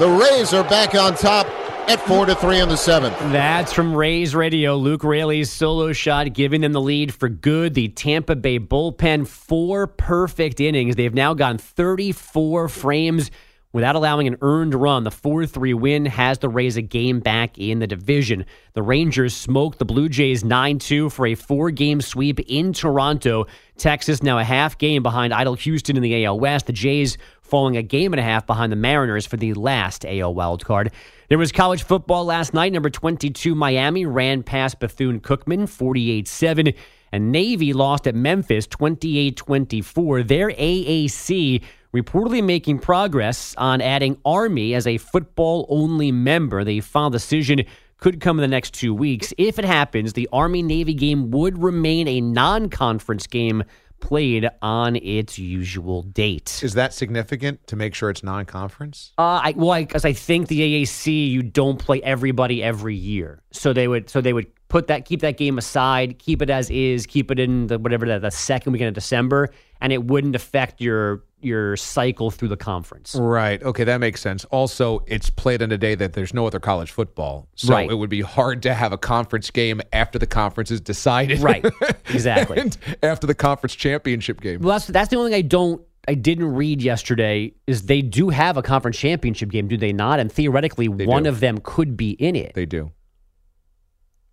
[0.00, 1.46] The Rays are back on top
[1.88, 3.16] at 4 to 3 in the seventh.
[3.30, 4.74] That's from Rays Radio.
[4.74, 7.74] Luke Raley's solo shot giving them the lead for good.
[7.74, 10.96] The Tampa Bay bullpen, four perfect innings.
[10.96, 13.30] They've now gone 34 frames
[13.72, 15.04] without allowing an earned run.
[15.04, 18.46] The 4 3 win has the Rays a game back in the division.
[18.74, 23.46] The Rangers smoked the Blue Jays 9 2 for a four game sweep in Toronto.
[23.76, 26.66] Texas now a half game behind Idle Houston in the AL West.
[26.66, 30.34] The Jays falling a game and a half behind the Mariners for the last AL
[30.34, 30.92] wildcard.
[31.28, 32.72] There was college football last night.
[32.72, 36.72] Number 22 Miami ran past Bethune Cookman 48 7.
[37.12, 40.22] And Navy lost at Memphis 28 24.
[40.24, 41.62] Their AAC
[41.94, 46.64] reportedly making progress on adding Army as a football only member.
[46.64, 47.64] The final decision
[47.98, 49.32] could come in the next two weeks.
[49.38, 53.64] If it happens, the Army Navy game would remain a non conference game
[54.00, 56.60] played on its usual date.
[56.62, 59.12] Is that significant to make sure it's non-conference?
[59.18, 63.72] Uh, I well, because I, think the AAC you don't play everybody every year, so
[63.72, 67.06] they would so they would put that keep that game aside, keep it as is,
[67.06, 69.48] keep it in the whatever the, the second weekend of December,
[69.80, 73.14] and it wouldn't affect your your cycle through the conference.
[73.14, 73.62] Right.
[73.62, 74.44] Okay, that makes sense.
[74.46, 77.48] Also, it's played on a day that there's no other college football.
[77.56, 77.90] So Right.
[77.90, 81.40] it would be hard to have a conference game after the conference is decided.
[81.40, 81.64] Right.
[82.08, 82.70] Exactly.
[83.02, 84.60] after the conference championship game.
[84.60, 88.28] Well, that's that's the only thing I don't I didn't read yesterday is they do
[88.30, 90.20] have a conference championship game, do they not?
[90.20, 91.28] And theoretically, one do.
[91.28, 92.54] of them could be in it.
[92.54, 92.92] They do.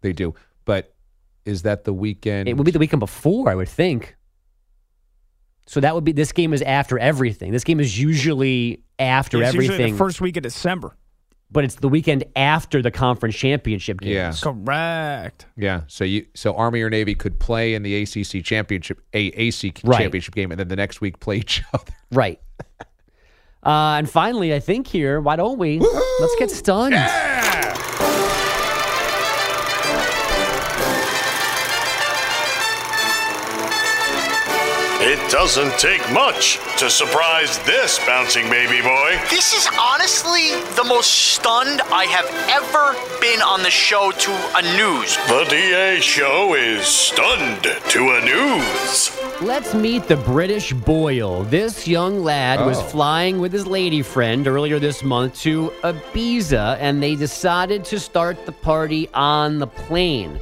[0.01, 0.35] They do.
[0.65, 0.93] But
[1.45, 2.47] is that the weekend?
[2.47, 4.15] It would be the weekend before, I would think.
[5.65, 7.51] So that would be this game is after everything.
[7.51, 9.71] This game is usually after everything.
[9.71, 10.95] Usually the first week of December.
[11.51, 14.13] but it's the weekend after the conference championship games.
[14.13, 14.33] Yeah.
[14.51, 15.45] Correct.
[15.55, 15.81] Yeah.
[15.87, 19.99] So you so Army or Navy could play in the ACC championship a AC Right.
[20.01, 21.93] championship game and then the next week play each other.
[22.11, 22.39] Right.
[23.65, 25.79] Uh, and finally, I think here, why don't we?
[25.79, 26.95] Let's get stunned.
[35.33, 39.19] Doesn't take much to surprise this bouncing baby boy.
[39.31, 44.61] This is honestly the most stunned I have ever been on the show to a
[44.77, 45.17] news.
[45.27, 49.11] The DA show is stunned to a news.
[49.41, 51.43] Let's meet the British Boyle.
[51.45, 52.83] This young lad was Oh.
[52.83, 58.45] flying with his lady friend earlier this month to Ibiza, and they decided to start
[58.45, 60.39] the party on the plane.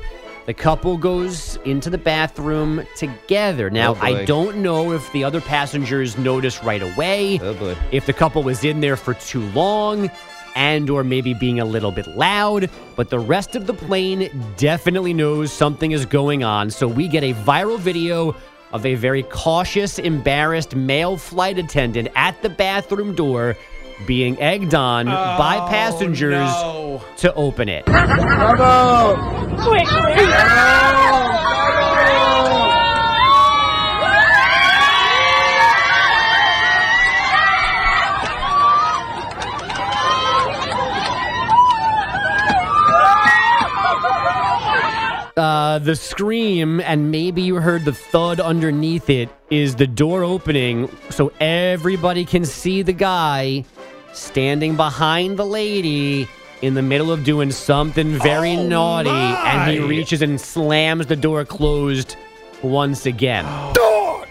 [0.51, 3.69] The couple goes into the bathroom together.
[3.69, 3.99] Now, Oh.
[4.01, 8.65] I don't know if the other passengers notice right away, Oh, if the couple was
[8.65, 10.11] in there for too long,
[10.57, 15.13] and or maybe being a little bit loud, but the rest of the plane definitely
[15.13, 16.69] knows something is going on.
[16.69, 18.35] So we get a viral video
[18.73, 23.55] of a very cautious, embarrassed male flight attendant at the bathroom door
[24.05, 26.49] being egged on by passengers
[27.17, 27.83] to open it.
[45.37, 50.89] Uh, the scream, and maybe you heard the thud underneath it, is the door opening
[51.09, 53.63] so everybody can see the guy
[54.13, 56.27] standing behind the lady
[56.61, 61.43] in the middle of doing something very naughty, and he reaches and slams the door
[61.45, 62.15] closed
[62.61, 63.45] once again.
[63.73, 64.27] Dog!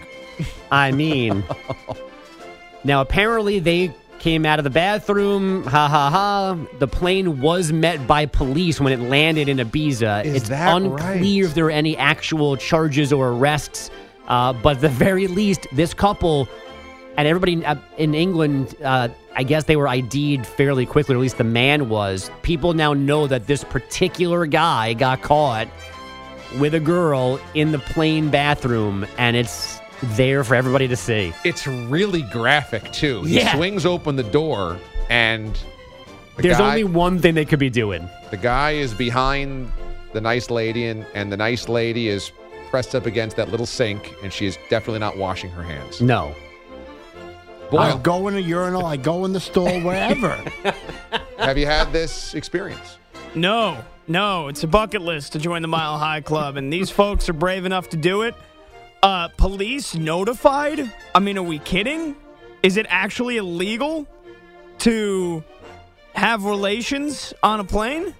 [0.71, 1.43] I mean,
[2.83, 5.63] now apparently they came out of the bathroom.
[5.63, 6.57] Ha ha ha.
[6.79, 10.23] The plane was met by police when it landed in Ibiza.
[10.23, 13.89] Is it's that unclear if there were any actual charges or arrests.
[14.27, 16.47] Uh, but at the very least, this couple
[17.17, 21.21] and everybody uh, in England, uh, I guess they were ID'd fairly quickly, or at
[21.21, 22.29] least the man was.
[22.41, 25.67] People now know that this particular guy got caught
[26.59, 29.79] with a girl in the plane bathroom, and it's
[30.15, 31.31] there for everybody to see.
[31.45, 33.23] It's really graphic too.
[33.23, 33.55] He Yeah.
[33.55, 34.77] swings open the door,
[35.09, 35.53] and
[36.37, 38.09] the There's guy, only one thing they could be doing.
[38.31, 39.71] the guy is behind
[40.13, 42.31] the nice lady, and and the nice lady is
[42.69, 46.01] pressed up against that little sink, and she is definitely not washing her hands.
[46.01, 46.33] No.
[47.79, 50.29] I go in a urinal, I go in the stall, wherever.
[51.37, 52.97] Have you had this experience?
[53.33, 57.29] No, no, it's a bucket list to join the Mile High Club, and these folks
[57.29, 58.35] are brave enough to do it.
[59.01, 60.91] Uh, police notified?
[61.15, 62.15] I mean, are we kidding?
[62.61, 64.05] Is it actually illegal
[64.79, 65.43] to
[66.13, 68.13] have relations on a plane?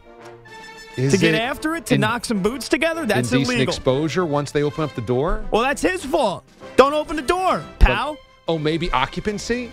[0.97, 1.85] Is to get after it?
[1.87, 3.05] To in- knock some boots together?
[3.05, 3.73] That's Indecent illegal.
[3.73, 5.45] exposure once they open up the door.
[5.51, 6.43] well, that's his fault.
[6.77, 8.17] Don't open the door, pal.
[8.51, 9.71] Oh, maybe occupancy.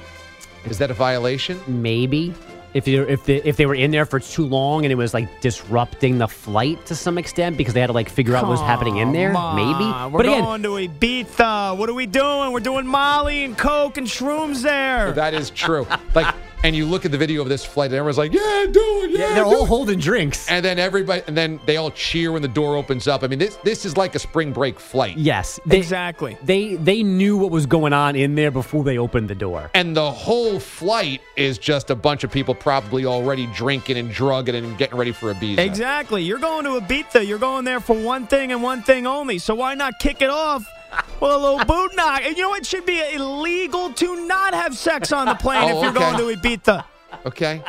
[0.66, 1.58] Is that a violation?
[1.66, 2.32] Maybe.
[2.74, 5.12] If they if they if they were in there for too long and it was
[5.14, 8.50] like disrupting the flight to some extent because they had to like figure out what
[8.50, 9.84] was happening in there, Come maybe.
[9.84, 11.76] on, We're But again, going to Ibiza.
[11.76, 12.52] What are we doing?
[12.52, 15.10] We're doing Molly and Coke and shrooms there.
[15.12, 15.88] That is true.
[16.14, 16.32] like,
[16.64, 19.10] and you look at the video of this flight, and everyone's like, "Yeah, do it,
[19.10, 20.48] yeah." they're do all it." holding drinks.
[20.48, 23.22] And then everybody, and then they all cheer when the door opens up.
[23.22, 25.16] I mean, this this is like a spring break flight.
[25.16, 26.36] Yes, they, exactly.
[26.42, 29.70] They they knew what was going on in there before they opened the door.
[29.74, 34.54] And the whole flight is just a bunch of people probably already drinking and drugging
[34.54, 35.58] and getting ready for Ibiza.
[35.58, 36.22] Exactly.
[36.22, 37.26] You're going to Ibiza.
[37.26, 39.38] You're going there for one thing and one thing only.
[39.38, 40.66] So why not kick it off
[41.20, 42.22] with a little boot knock?
[42.24, 45.78] And you know, it should be illegal to not have sex on the plane Oh,
[45.78, 46.16] if you're okay.
[46.16, 46.84] going to Ibiza.
[47.26, 47.62] Okay.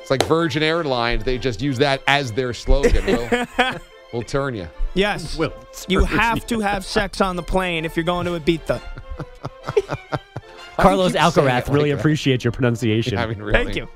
[0.00, 1.24] It's like Virgin Airlines.
[1.24, 3.06] They just use that as their slogan.
[3.06, 3.46] We'll,
[4.12, 4.68] we'll turn you.
[4.92, 5.38] Yes.
[5.38, 5.54] will.
[5.88, 8.82] you have to have sex on the plane if you're going to Ibiza.
[10.76, 12.00] Carlos Alcaraz really like that?
[12.00, 13.16] appreciate your pronunciation.
[13.16, 13.64] I mean, really.
[13.64, 13.88] Thank you.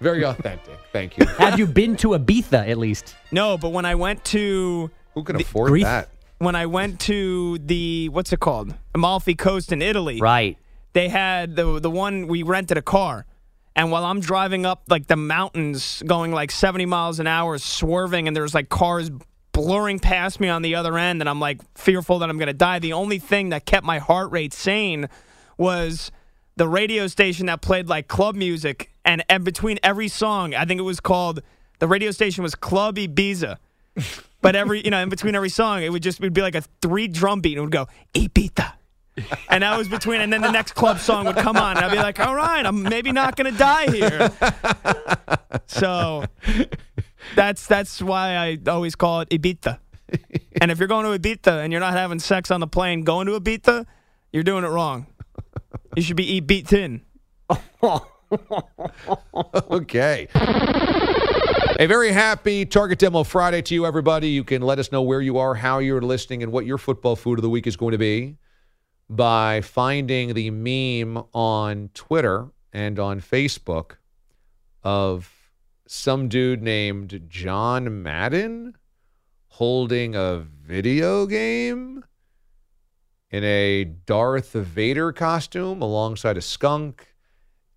[0.00, 0.78] Very authentic.
[0.92, 1.26] Thank you.
[1.26, 3.14] Have you been to Ibiza at least?
[3.30, 5.84] No, but when I went to Who can afford Greece?
[5.84, 6.08] that?
[6.38, 10.56] when I went to the what's it called Amalfi Coast in Italy, Right.
[10.92, 13.26] they had the the one we rented a car,
[13.74, 18.28] and while I'm driving up like the mountains, going like 70 miles an hour, swerving,
[18.28, 19.10] and there's like cars
[19.50, 22.78] blurring past me on the other end, and I'm like fearful that I'm gonna die.
[22.78, 25.08] The only thing that kept my heart rate sane
[25.56, 26.12] was
[26.56, 30.78] the radio station that played like club music, and, and between every song, I think
[30.78, 31.42] it was called
[31.80, 33.56] the radio station was Club Ibiza.
[34.40, 36.62] But every, you know, in between every song, it would just would be like a
[36.80, 38.72] three drum beat, and it would go Ibiza,
[39.50, 41.90] and that was between, and then the next club song would come on, and I'd
[41.90, 44.30] be like, all right, I'm maybe not gonna die here.
[45.66, 46.24] So
[47.34, 49.78] that's that's why I always call it Ibiza.
[50.60, 53.26] And if you're going to Ibiza and you're not having sex on the plane going
[53.26, 53.86] to Ibiza,
[54.32, 55.06] you're doing it wrong.
[55.96, 57.02] You should be Ibitin.
[59.70, 60.28] okay.
[61.80, 64.30] A very happy Target Demo Friday to you, everybody.
[64.30, 67.14] You can let us know where you are, how you're listening, and what your football
[67.14, 68.36] food of the week is going to be
[69.08, 73.92] by finding the meme on Twitter and on Facebook
[74.82, 75.32] of
[75.86, 78.76] some dude named John Madden
[79.46, 82.02] holding a video game
[83.30, 87.14] in a Darth Vader costume alongside a skunk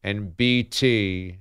[0.04, 1.38] and BT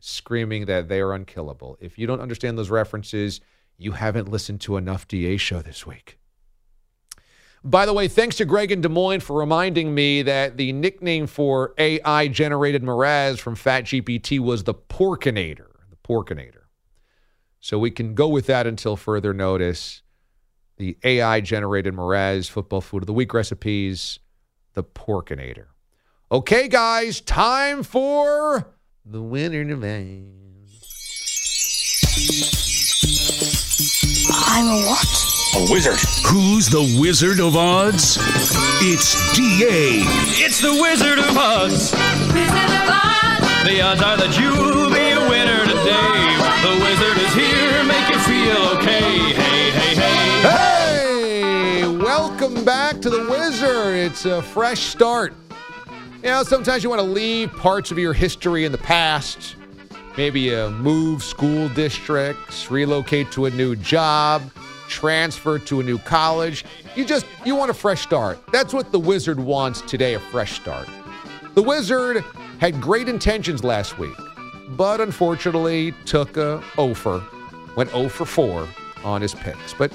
[0.00, 1.76] screaming that they are unkillable.
[1.80, 3.40] If you don't understand those references,
[3.76, 6.18] you haven't listened to enough DA show this week.
[7.62, 11.26] By the way, thanks to Greg in Des Moines for reminding me that the nickname
[11.26, 15.68] for AI generated Mraz from FatGPT was the Porkinator.
[15.90, 16.62] The Porkinator.
[17.60, 20.00] So we can go with that until further notice.
[20.78, 24.18] The AI generated Mraz football food of the week recipes,
[24.72, 25.66] the Porkinator.
[26.32, 28.72] Okay, guys, time for
[29.06, 30.30] the winner divine.
[34.30, 35.06] I'm a what?
[35.56, 35.98] A wizard.
[36.26, 38.18] Who's the Wizard of Odds?
[38.82, 40.02] It's DA.
[40.44, 41.92] It's the Wizard of Odds.
[41.92, 43.64] Wizard of Odds.
[43.64, 46.20] The odds are that you'll be a winner today.
[46.60, 49.32] The wizard is here, make you feel okay.
[49.32, 51.82] Hey, hey, hey.
[51.82, 53.96] Hey, welcome back to the Wizard.
[53.96, 55.34] It's a fresh start.
[56.22, 59.56] You know, sometimes you want to leave parts of your history in the past.
[60.18, 64.42] Maybe you move school districts, relocate to a new job,
[64.86, 66.66] transfer to a new college.
[66.94, 68.38] You just you want a fresh start.
[68.52, 70.86] That's what the Wizard wants today, a fresh start.
[71.54, 72.22] The Wizard
[72.58, 74.16] had great intentions last week,
[74.76, 77.24] but unfortunately took a offer,
[77.76, 78.68] went 0 for 4
[79.04, 79.72] on his picks.
[79.72, 79.90] But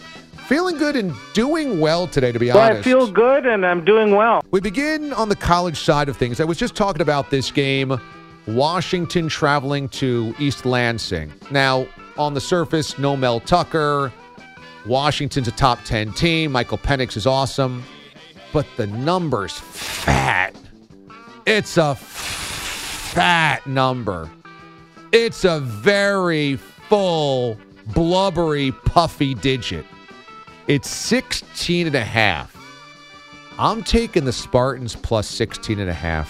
[0.47, 2.79] feeling good and doing well today, to be Well, honest.
[2.79, 4.43] I feel good and I'm doing well.
[4.51, 6.39] We begin on the college side of things.
[6.39, 7.99] I was just talking about this game,
[8.47, 11.31] Washington traveling to East Lansing.
[11.51, 11.87] Now,
[12.17, 14.11] on the surface, no Mel Tucker.
[14.85, 16.51] Washington's a top 10 team.
[16.51, 17.83] Michael Penix is awesome.
[18.53, 20.55] But the numbers, fat.
[21.45, 24.29] It's a fat number.
[25.11, 27.57] It's a very full,
[27.93, 29.85] blubbery, puffy digit.
[30.67, 32.55] It's 16 and a half.
[33.59, 36.29] I'm taking the Spartans plus 16 and a half.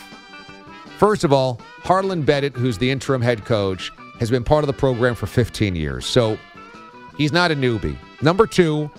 [0.98, 4.74] First of all, Harlon Barnett, who's the interim head coach, has been part of the
[4.74, 6.06] program for 15 years.
[6.06, 6.38] So
[7.18, 7.98] he's not a newbie.
[8.22, 8.90] Number two,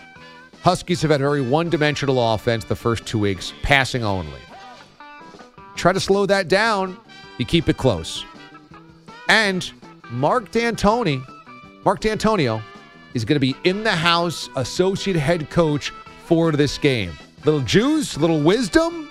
[0.66, 4.40] Huskies have had a very one dimensional offense the first two weeks, passing only.
[5.76, 6.96] Try to slow that down,
[7.38, 8.24] you keep it close.
[9.28, 9.70] And
[10.10, 11.24] Mark D'Antoni,
[11.84, 12.60] Mark D'Antonio,
[13.16, 15.90] is going to be in the house, associate head coach
[16.26, 17.12] for this game.
[17.46, 19.08] Little juice, little wisdom.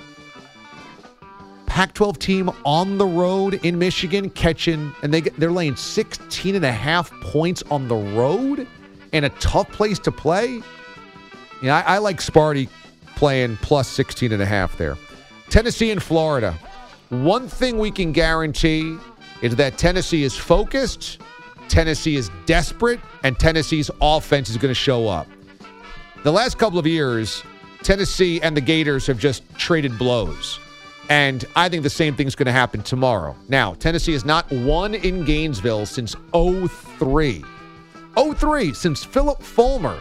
[1.66, 6.64] Pac 12 team on the road in Michigan catching, and they, they're laying 16 and
[6.64, 8.68] a half points on the road
[9.12, 10.62] and a tough place to play.
[11.64, 12.70] Yeah, I, I like Sparty
[13.16, 14.98] playing plus 16 and a half there.
[15.50, 16.52] Tennessee and Florida.
[17.10, 18.98] One thing we can guarantee
[19.42, 21.20] is that Tennessee is focused,
[21.68, 25.28] Tennessee is desperate, and Tennessee's offense is going to show up.
[26.24, 27.44] The last couple of years,
[27.84, 30.60] Tennessee and the Gators have just traded blows.
[31.10, 33.36] And I think the same thing's going to happen tomorrow.
[33.48, 37.44] Now, Tennessee has not won in Gainesville since 03.
[38.16, 40.00] 03, since Philip Fulmer.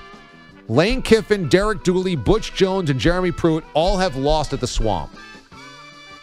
[0.68, 5.10] Lane Kiffin, Derek Dooley, Butch Jones, and Jeremy Pruitt all have lost at the swamp.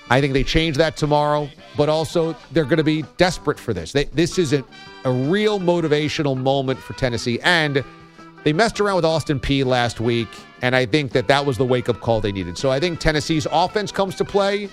[0.10, 3.92] I think they change that tomorrow, but also they're going to be desperate for this.
[3.92, 4.52] They, this is
[5.04, 7.39] a, real motivational moment for Tennessee.
[7.41, 7.84] And
[8.43, 10.28] they messed around with Austin Peay last week,
[10.62, 12.58] and I think that that was the wake up call they needed.
[12.58, 14.68] So I think Tennessee's offense comes to play.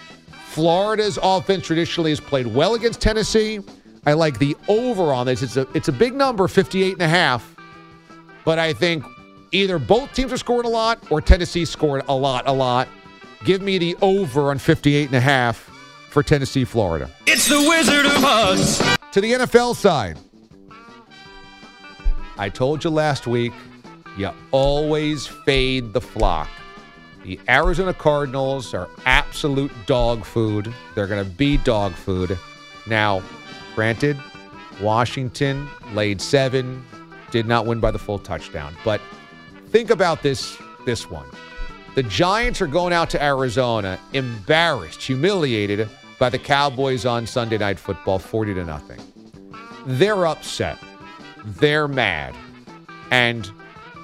[0.46, 3.60] Florida's offense traditionally has played well against Tennessee.
[4.06, 5.42] I like the over on this.
[5.42, 7.54] It's a it's a big number, 58 and a half.
[8.44, 9.04] But I think
[9.52, 12.88] either both teams are scoring a lot or Tennessee scored a lot, a lot.
[13.44, 15.67] Give me the over on 58 and a half
[16.08, 17.10] for Tennessee, Florida.
[17.26, 18.78] It's the Wizard of Odds.
[19.12, 20.18] To the NFL side,
[22.36, 23.52] I told you last week,
[24.16, 26.48] you always fade the flock.
[27.24, 30.72] The Arizona Cardinals are absolute dog food.
[30.94, 32.38] They're going to be dog food.
[32.86, 33.22] Now,
[33.74, 34.16] granted,
[34.80, 36.84] Washington laid seven,
[37.30, 38.74] did not win by the full touchdown.
[38.84, 39.00] But
[39.66, 40.56] think about this
[40.86, 41.26] this one.
[41.98, 45.88] The Giants are going out to Arizona, embarrassed, humiliated
[46.20, 49.00] by the Cowboys on Sunday Night Football, 40 to nothing.
[49.84, 50.78] They're upset.
[51.44, 52.36] They're mad.
[53.10, 53.50] And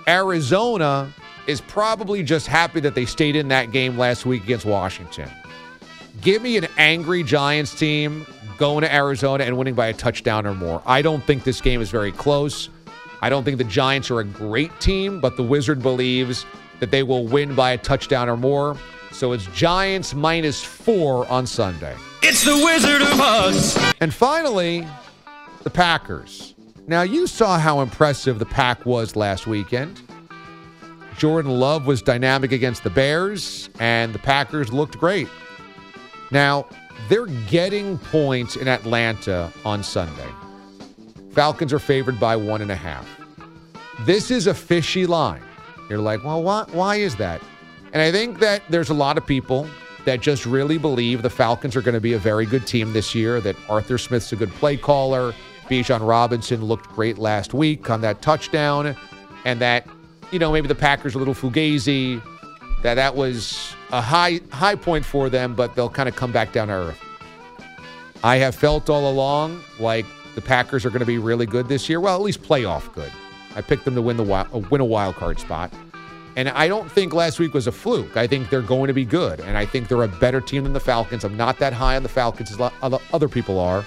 [0.09, 1.15] Arizona
[1.47, 5.31] is probably just happy that they stayed in that game last week against Washington.
[6.21, 8.27] Give me an angry Giants team
[8.59, 10.83] going to Arizona and winning by a touchdown or more.
[10.85, 12.71] I don't think this game is very close.
[13.23, 16.45] I don't think the Giants are a great team, but the Wizard believes
[16.81, 18.77] that they will win by a touchdown or more.
[19.13, 21.97] So it's Giants minus four on Sunday.
[22.23, 23.79] It's the Wizard of Odds.
[24.01, 24.87] And finally,
[25.63, 26.55] the Packers.
[26.87, 30.01] Now, you saw how impressive the Pack was last weekend.
[31.17, 35.29] Jordan Love was dynamic against the Bears, and the Packers looked great.
[36.31, 36.67] Now,
[37.09, 40.29] they're getting points in Atlanta on Sunday.
[41.31, 43.09] Falcons are favored by one and a half.
[44.01, 45.43] This is a fishy line.
[45.89, 47.43] You're like, well, why, why is that?
[47.93, 49.69] And I think that there's a lot of people
[50.05, 53.15] that just really believe the Falcons are going to be a very good team this
[53.15, 55.33] year, that Arthur Smith's a good play caller,
[55.69, 58.95] Bijan Robinson looked great last week on that touchdown,
[59.45, 59.87] and that,
[60.31, 62.23] you know, maybe the Packers are a little fugazi,
[62.83, 66.53] that that was a high high point for them, but they'll kind of come back
[66.53, 67.01] down to earth.
[68.23, 70.05] I have felt all along like
[70.35, 72.01] the Packers are going to be really good this year.
[72.01, 73.13] Well, at least playoff good.
[73.57, 75.73] I picked them to win the wi- uh, win a wild card spot.
[76.37, 78.17] And I don't think last week was a fluke.
[78.17, 79.39] I think they're going to be good.
[79.41, 81.23] And I think they're a better team than the Falcons.
[81.25, 83.85] I'm not that high on the Falcons as other- other people are.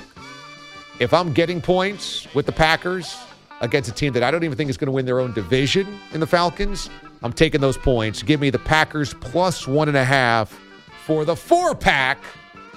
[1.00, 3.18] If I'm getting points with the Packers
[3.60, 6.00] against a team that I don't even think is going to win their own division
[6.14, 6.90] in the Falcons,
[7.22, 8.24] I'm taking those points.
[8.24, 10.58] Give me the Packers plus one and a half
[11.06, 12.20] for the four pack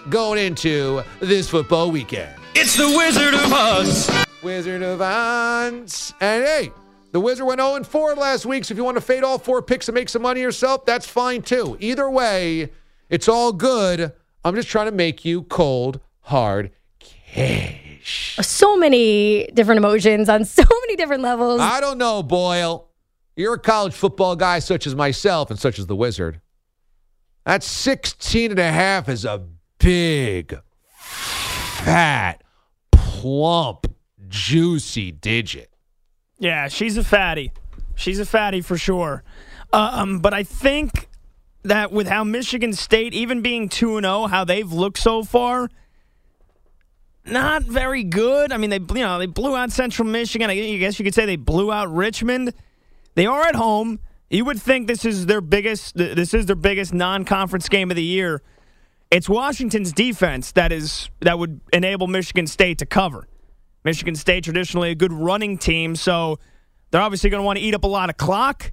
[0.09, 2.35] going into this football weekend.
[2.55, 4.11] It's the Wizard of Odds.
[4.43, 6.15] Wizard of Odds.
[6.21, 6.73] And hey,
[7.13, 9.63] the Wizard went 0 4 last week, so if you want to fade all four
[9.63, 11.77] picks and make some money yourself, that's fine too.
[11.81, 12.71] Either way,
[13.09, 14.13] it's all good.
[14.45, 18.37] I'm just trying to make you cold, hard cash.
[18.39, 21.61] Uh, so many different emotions on so many different levels.
[21.61, 22.89] I don't know, Boyle.
[23.37, 26.41] You're a college football guy such as myself and such as the Wizard.
[27.47, 29.47] That 16 and a half is a
[29.79, 30.59] big,
[31.85, 32.43] fat,
[32.93, 33.87] plump,
[34.29, 35.71] juicy digit.
[36.39, 37.53] Yeah, she's a fatty.
[37.95, 39.23] She's a fatty for sure.
[39.73, 41.09] Um, but I think
[41.63, 45.69] that with how Michigan State, even being 2 0, how they've looked so far,
[47.27, 48.53] not very good.
[48.53, 50.51] I mean, they you know they blew out Central Michigan.
[50.51, 52.55] I guess you could say they blew out Richmond.
[53.15, 54.01] They are at home.
[54.31, 55.97] You would think this is their biggest.
[55.97, 58.43] This is their biggest non-conference game of the year.
[59.11, 63.27] It's Washington's defense that is that would enable Michigan State to cover.
[63.83, 66.39] Michigan State traditionally a good running team, so
[66.91, 68.73] they're obviously going to want to eat up a lot of clock.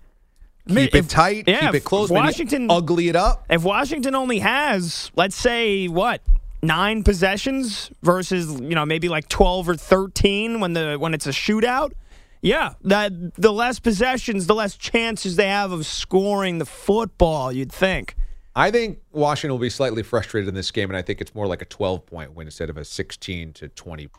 [0.67, 3.45] Keep it tight, Yeah, keep it if close, Washington ugly it up.
[3.49, 6.21] If Washington only has, let's say, what
[6.61, 11.31] nine possessions versus you know maybe like twelve or thirteen when the when it's a
[11.31, 11.93] shootout,
[12.41, 17.51] yeah, that the less possessions, the less chances they have of scoring the football.
[17.51, 18.16] You'd think.
[18.58, 21.45] I think Washington will be slightly frustrated in this game, and I think it's more
[21.45, 24.10] like a 12 point win instead of a 16 to 20.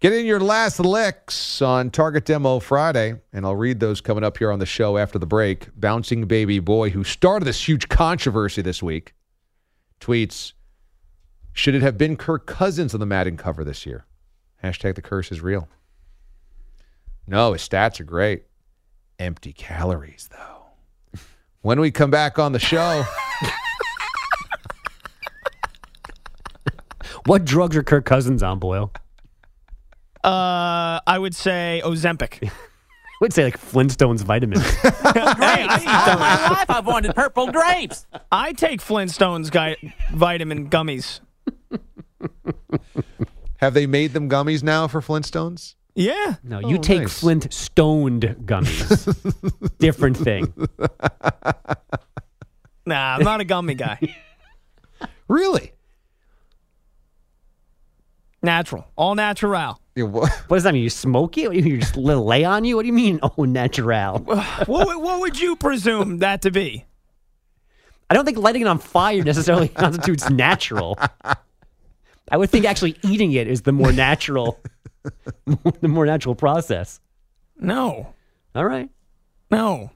[0.00, 4.38] Get in your last licks on Target Demo Friday, and I'll read those coming up
[4.38, 5.68] here on the show after the break.
[5.78, 9.12] Bouncing Baby Boy, who started this huge controversy this week,
[10.00, 10.54] tweets
[11.52, 14.06] Should it have been Kirk Cousins on the Madden cover this year?
[14.64, 15.68] Hashtag the curse is real.
[17.26, 18.44] No, his stats are great.
[19.18, 20.57] Empty calories, though.
[21.68, 23.04] When we come back on the show.
[27.26, 28.90] What drugs are Kirk Cousins on, Boyle?
[30.24, 32.48] Uh, I would say Ozempic.
[32.48, 32.50] I
[33.20, 34.64] would say like Flintstones vitamins.
[34.80, 38.06] hey, I, All my life I've wanted purple grapes.
[38.32, 39.76] I take Flintstones guy,
[40.10, 41.20] vitamin gummies.
[43.58, 45.74] Have they made them gummies now for Flintstones?
[45.98, 46.36] Yeah.
[46.44, 47.18] No, you Oh, take nice.
[47.18, 49.76] Flint stoned gummies.
[49.78, 50.52] Different thing.
[52.86, 53.98] Nah, I'm not a gummy guy.
[55.28, 55.72] Really?
[58.42, 59.80] Natural, all natural.
[59.98, 60.84] What does that mean?
[60.84, 61.52] You smoke it?
[61.52, 62.76] You just let lay on you?
[62.76, 63.18] What do you mean?
[63.22, 64.20] Oh, natural.
[64.20, 66.84] what, would- what would you presume that to be?
[68.08, 70.96] I don't think lighting it on fire necessarily constitutes natural.
[72.30, 74.58] I would think actually eating it is the more natural,
[75.80, 77.00] the more natural process.
[77.58, 78.14] No.
[78.54, 78.88] All right.
[79.50, 79.90] No.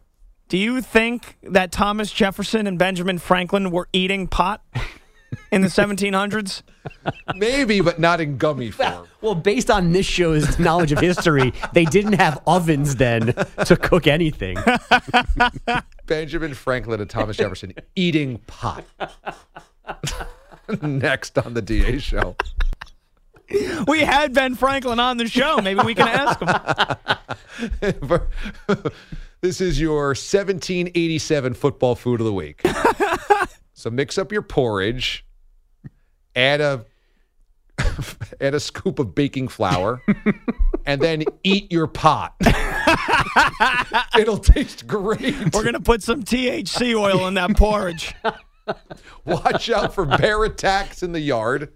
[0.49, 4.63] Do you think that Thomas Jefferson and Benjamin Franklin were eating pot
[5.51, 6.63] in the 1700s?
[7.35, 9.07] Maybe, but not in gummy form.
[9.23, 13.33] Well, based on this show's knowledge of history, they didn't have ovens then
[13.65, 14.59] to cook anything.
[16.07, 18.85] Benjamin Franklin and Thomas Jefferson eating pot.
[20.83, 22.37] Next on the DA show.
[23.87, 25.61] We had Ben Franklin on the show.
[25.61, 26.49] Maybe we can ask him.
[29.41, 32.63] this is your 1787 football food of the week.
[33.75, 35.25] so mix up your porridge,
[36.37, 36.85] add a
[38.41, 40.03] add a scoop of baking flour,
[40.87, 42.35] and then eat your pot.
[44.19, 45.53] It'll taste great.
[45.53, 48.15] We're going to put some THC oil in that porridge.
[49.25, 51.73] Watch out for bear attacks in the yard.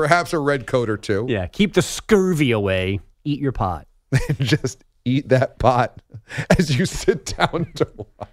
[0.00, 1.26] Perhaps a red coat or two.
[1.28, 3.00] Yeah, keep the scurvy away.
[3.24, 3.86] Eat your pot.
[4.38, 6.00] Just eat that pot
[6.58, 8.28] as you sit down to watch.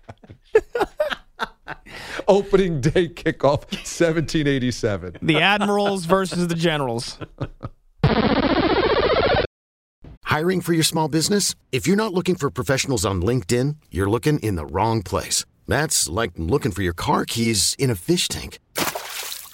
[2.30, 5.18] Opening day kickoff, 1787.
[5.22, 7.18] The admirals versus the generals.
[10.24, 11.54] Hiring for your small business?
[11.74, 15.44] If you're not looking for professionals on LinkedIn, you're looking in the wrong place.
[15.68, 18.60] That's like looking for your car keys in a fish tank.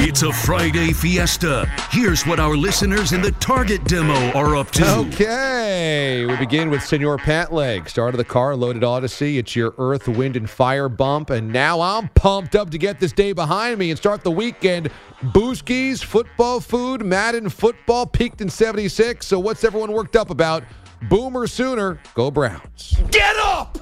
[0.00, 1.66] It's a Friday fiesta.
[1.90, 4.88] Here's what our listeners in the Target demo are up to.
[4.98, 7.88] Okay, we begin with Senor Patleg.
[7.88, 9.38] Start of the car, loaded Audacy.
[9.38, 13.10] It's your Earth, Wind, and Fire bump, and now I'm pumped up to get this
[13.10, 14.88] day behind me and start the weekend.
[15.20, 19.26] Booskies, football food, Madden football peaked in 76.
[19.26, 20.62] So what's everyone worked up about?
[21.08, 22.96] Boomer Sooner, go Browns.
[23.10, 23.78] Get up!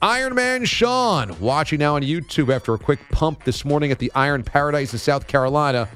[0.00, 4.12] Iron Man Sean watching now on YouTube after a quick pump this morning at the
[4.14, 5.88] Iron Paradise in South Carolina.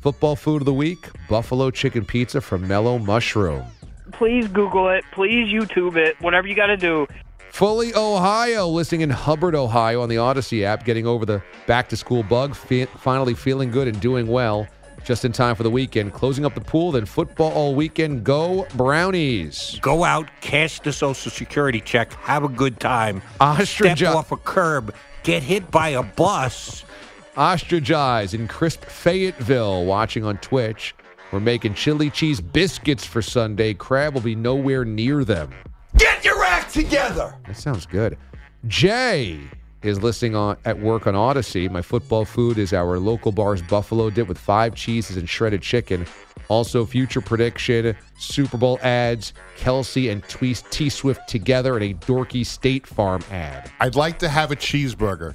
[0.00, 3.64] Football food of the week: buffalo chicken pizza from Mellow Mushroom.
[4.12, 5.04] Please Google it.
[5.10, 6.20] Please YouTube it.
[6.20, 7.06] Whatever you got to do.
[7.50, 11.96] Fully Ohio, listening in Hubbard, Ohio on the Audacy app, getting over the back to
[11.96, 14.68] school bug, fe- finally feeling good and doing well.
[15.06, 16.12] Just in time for the weekend.
[16.12, 18.24] Closing up the pool, then football all weekend.
[18.24, 19.78] Go Brownies.
[19.80, 23.22] Go out, cash the Social Security check, have a good time.
[23.40, 24.92] Ostrich- Step off a curb,
[25.22, 26.84] get hit by a bus.
[27.36, 30.92] Ostragize in crisp Fayetteville, watching on Twitch.
[31.30, 33.74] We're making chili cheese biscuits for Sunday.
[33.74, 35.52] Crab will be nowhere near them.
[35.96, 37.32] Get your act together!
[37.46, 38.18] That sounds good.
[38.66, 39.38] Jay
[39.86, 41.70] is listening on at work on Audacy.
[41.70, 46.06] My football food is our local bar's buffalo dip with five cheeses and shredded chicken.
[46.48, 50.22] Also, future prediction, Super Bowl ads, Kelce and
[50.70, 53.70] T Swift together in a dorky State Farm ad.
[53.80, 55.34] I'd like to have a cheeseburger.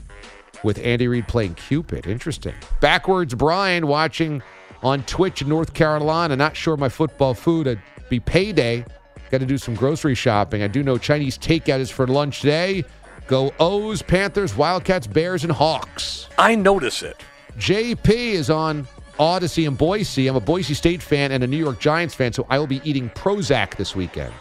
[0.64, 2.06] With Andy Reid playing Cupid.
[2.06, 2.54] Interesting.
[2.82, 4.44] Backwards Brian watching
[4.84, 6.36] on Twitch in North Carolina.
[6.36, 8.86] Not sure my football food would be payday.
[9.32, 10.62] Got to do some grocery shopping.
[10.62, 12.84] I do know Chinese takeout is for lunch today.
[13.32, 16.28] Go O's, Panthers, Wildcats, Bears, and Hawks.
[16.38, 17.16] I notice it.
[17.58, 18.86] JP is on
[19.20, 20.28] Audacy in Boise.
[20.28, 22.82] I'm a Boise State fan and a New York Giants fan, so I will be
[22.84, 24.34] eating Prozac this weekend.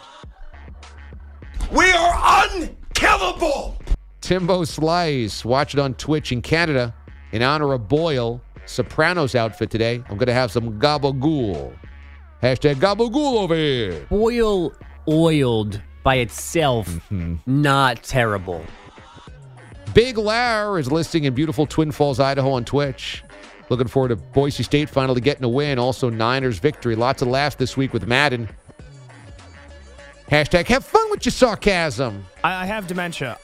[1.71, 3.77] We are unkillable!
[4.19, 6.93] Timbo Slice, watch it on Twitch in Canada
[7.31, 8.41] in honor of Boyle.
[8.65, 10.03] Sopranos outfit today.
[10.09, 11.73] I'm going to have some gabagool.
[12.43, 14.05] Hashtag gabagool over here.
[14.09, 14.73] Boil
[15.07, 17.35] oiled by itself, Mm-hmm.
[17.45, 18.65] not terrible.
[19.93, 23.23] Big Lar is listing in beautiful Twin Falls, Idaho on Twitch.
[23.69, 25.79] Looking forward to Boise State finally getting a win.
[25.79, 26.95] Also, Niners victory.
[26.95, 28.47] Lots of laughs this week with Madden.
[30.29, 32.25] Hashtag have fun with your sarcasm.
[32.43, 33.37] I I have dementia.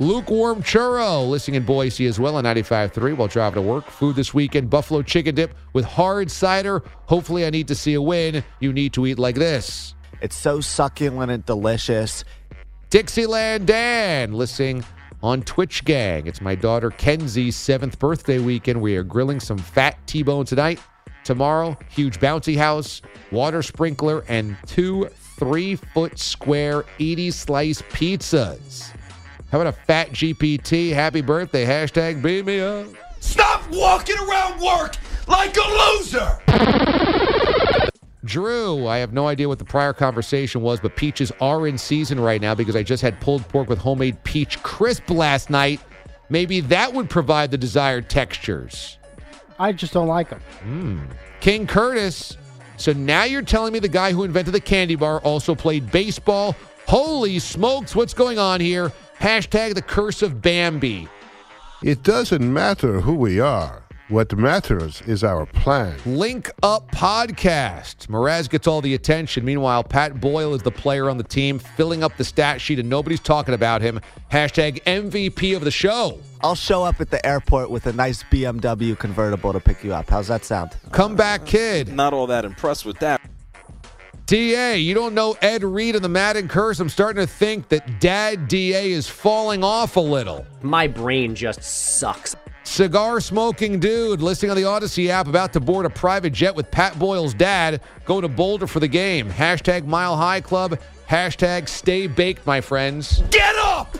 [0.00, 3.86] Lukewarm churro, listening in Boise as well on 95.3 while driving to work.
[3.86, 6.82] Food this weekend, buffalo chicken dip with hard cider.
[7.06, 8.44] Hopefully, I need to see a win.
[8.60, 9.94] You need to eat like this.
[10.20, 12.24] It's so succulent and delicious.
[12.90, 14.84] Dixieland Dan, listening
[15.22, 16.26] on Twitch Gang.
[16.26, 18.80] It's my daughter Kenzie's seventh birthday weekend.
[18.80, 20.80] We are grilling some fat T-bone tonight.
[21.24, 25.08] Tomorrow, huge bouncy house, water sprinkler, and two
[25.38, 28.90] three-foot square 80 slice pizzas.
[29.50, 30.92] How about a fat GPT?
[30.92, 31.64] Happy birthday.
[31.64, 32.86] Hashtag beat me up.
[33.20, 34.96] Stop walking around work
[35.26, 37.44] like a loser!
[38.28, 42.20] Drew, I have no idea what the prior conversation was, but peaches are in season
[42.20, 45.80] right now because I just had pulled pork with homemade peach crisp last night.
[46.28, 48.98] Maybe that would provide the desired textures.
[49.58, 50.40] I just don't like them.
[50.60, 51.00] Hmm.
[51.40, 52.36] King Curtis.
[52.76, 56.54] So now you're telling me the guy who invented the candy bar also played baseball,
[56.86, 58.92] Holy smokes, what's going on here?
[59.20, 61.08] Hashtag the curse of Bambi.
[61.82, 63.87] It doesn't matter who we are.
[64.08, 65.98] What matters is our plan.
[66.06, 68.06] Link Up Podcast.
[68.06, 69.44] Mraz gets all the attention.
[69.44, 72.88] Meanwhile, Pat Boyle is the player on the team, filling up the stat sheet, and
[72.88, 74.00] nobody's talking about him.
[74.32, 76.20] Hashtag MVP of the show.
[76.40, 80.08] I'll show up at the airport with a nice BMW convertible to pick you up.
[80.08, 80.74] How's that sound?
[80.90, 81.92] Comeback kid.
[81.92, 83.20] Not all that impressed with that.
[84.24, 86.80] DA, you don't know Ed Reed and the Madden curse.
[86.80, 90.46] I'm starting to think that Dad DA is falling off a little.
[90.62, 92.34] My brain just sucks.
[92.68, 96.70] Cigar smoking dude listening on the Audacy app about to board a private jet with
[96.70, 97.80] Pat Boyle's dad.
[98.04, 99.30] Go to Boulder for the game.
[99.30, 100.78] Hashtag Mile High Club.
[101.08, 103.22] Hashtag Stay Baked, my friends.
[103.30, 103.96] Get up!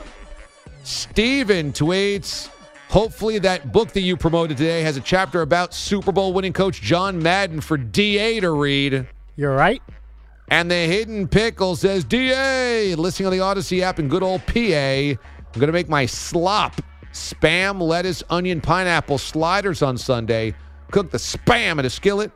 [0.85, 2.51] Steven tweets.
[2.89, 6.83] Hopefully, that book that you promoted today has a chapter about Super Bowl winning coach
[6.83, 9.09] John Madden for DA to read.
[9.35, 9.83] You're right.
[10.49, 14.53] And the hidden pickle says, DA, listening on the Audacy app in good old PA.
[14.53, 15.17] I'm
[15.55, 16.81] going to make my slop
[17.19, 20.55] spam, lettuce, onion, pineapple sliders on Sunday.
[20.91, 22.31] Cook the spam in a skillet.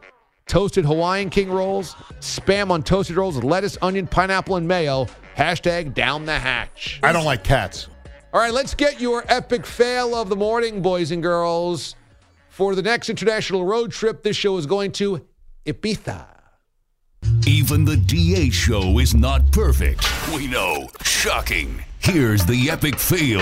[0.47, 1.95] Toasted Hawaiian King rolls.
[2.21, 5.07] Spam on toasted rolls with lettuce, onion, pineapple, and mayo.
[5.37, 7.01] Hashtag down the hatch.
[7.03, 7.89] I don't like cats.
[8.33, 11.95] All right, let's get your epic fail of the morning, boys and girls.
[12.49, 15.25] For the next international road trip, this show is going to
[15.65, 16.27] Ibiza.
[17.47, 20.05] Even the DA show is not perfect.
[20.35, 20.89] We know.
[21.03, 21.83] Shocking.
[22.01, 23.41] Here's the epic fail.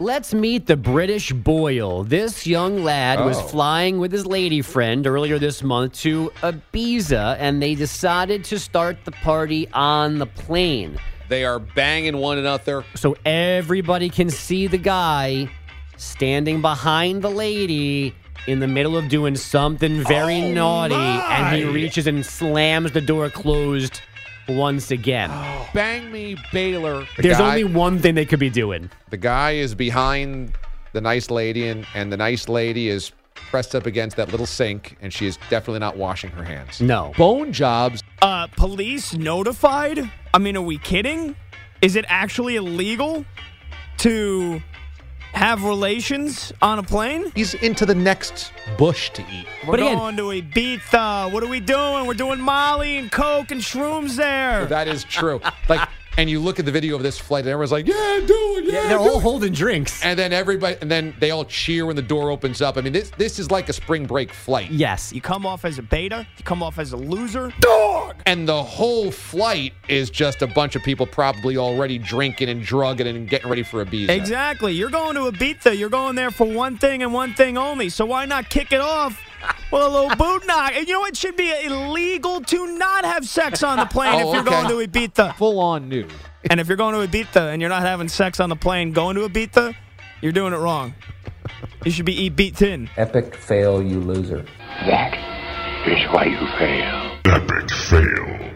[0.00, 2.04] Let's meet the British Boyle.
[2.04, 3.42] This young lad was Oh.
[3.42, 8.98] flying with his lady friend earlier this month to Ibiza, and they decided to start
[9.04, 10.98] the party on the plane.
[11.28, 12.84] They are banging one another.
[12.94, 15.50] So everybody can see the guy
[15.96, 18.14] standing behind the lady
[18.46, 23.00] in the middle of doing something very Oh, naughty, and he reaches and slams the
[23.00, 24.00] door closed
[24.48, 25.30] once again.
[25.74, 27.06] Bang me, Baylor.
[27.16, 28.90] The There's guy- only one thing they could be doing.
[29.10, 30.52] The guy is behind
[30.92, 34.96] the nice lady, and, and the nice lady is pressed up against that little sink,
[35.00, 36.80] and she is definitely not washing her hands.
[36.80, 37.12] No.
[37.16, 38.02] Bone jobs.
[38.22, 40.10] Uh, police notified?
[40.34, 41.36] I mean, are we kidding?
[41.80, 43.24] Is it actually illegal
[43.98, 44.60] to
[45.32, 47.30] have relations on a plane?
[47.34, 49.46] He's into the next bush to eat.
[49.66, 51.30] We're But again- going to Ibiza.
[51.32, 52.06] What are we doing?
[52.06, 54.66] We're doing Molly and Coke and shrooms there.
[54.66, 55.40] That is true.
[55.68, 55.88] like,
[56.18, 58.64] and you look at the video of this flight, and everyone's like, "Yeah, do it,
[58.64, 60.04] yeah." They're do all it." holding drinks.
[60.04, 62.76] And then everybody, and then they all cheer when the door opens up.
[62.76, 64.70] I mean, this this is like a spring break flight.
[64.70, 65.12] Yes.
[65.12, 66.26] You come off as a beta.
[66.36, 67.54] You come off as a loser.
[67.60, 68.16] Dog.
[68.26, 73.06] And the whole flight is just a bunch of people probably already drinking and drugging
[73.06, 74.10] and getting ready for a Ibiza.
[74.10, 74.72] Exactly.
[74.72, 75.78] You're going to Ibiza.
[75.78, 77.88] You're going there for one thing and one thing only.
[77.88, 79.18] So why not kick it off
[79.72, 80.72] with a little boot knock?
[80.74, 84.18] And you know, it should be illegal to not have sex on the plane Oh,
[84.28, 84.68] if you're okay.
[84.68, 85.34] going to Ibiza.
[85.36, 86.12] Full on nude.
[86.50, 89.16] And if you're going to Ibiza and you're not having sex on the plane going
[89.16, 89.74] to Ibiza,
[90.20, 90.94] you're doing it wrong.
[91.84, 92.88] You should be Ibiza.
[92.96, 94.44] Epic fail, you loser.
[94.86, 95.14] That
[95.86, 97.18] is why you fail.
[97.24, 98.54] Epic fail.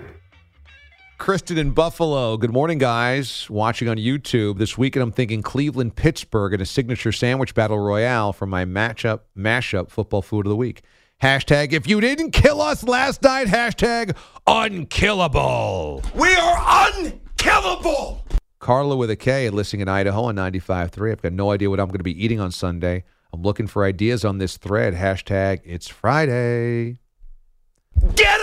[1.23, 2.37] Kristen in Buffalo.
[2.37, 3.49] Good morning, guys.
[3.49, 8.33] Watching on YouTube this weekend, I'm thinking Cleveland, Pittsburgh, and a signature sandwich battle royale
[8.33, 10.83] for my matchup mashup football food of the week.
[11.23, 13.47] Hashtag if you didn't kill us last night.
[13.47, 14.17] Hashtag
[14.49, 16.03] unkillable.
[16.17, 18.27] We are unkillable.
[18.59, 21.13] Carla with a K, listening in Idaho on 95.3.
[21.13, 23.05] I've got no idea what I'm going to be eating on Sunday.
[23.33, 24.93] I'm looking for ideas on this thread.
[24.95, 26.99] Hashtag it's Friday.
[28.17, 28.42] Get!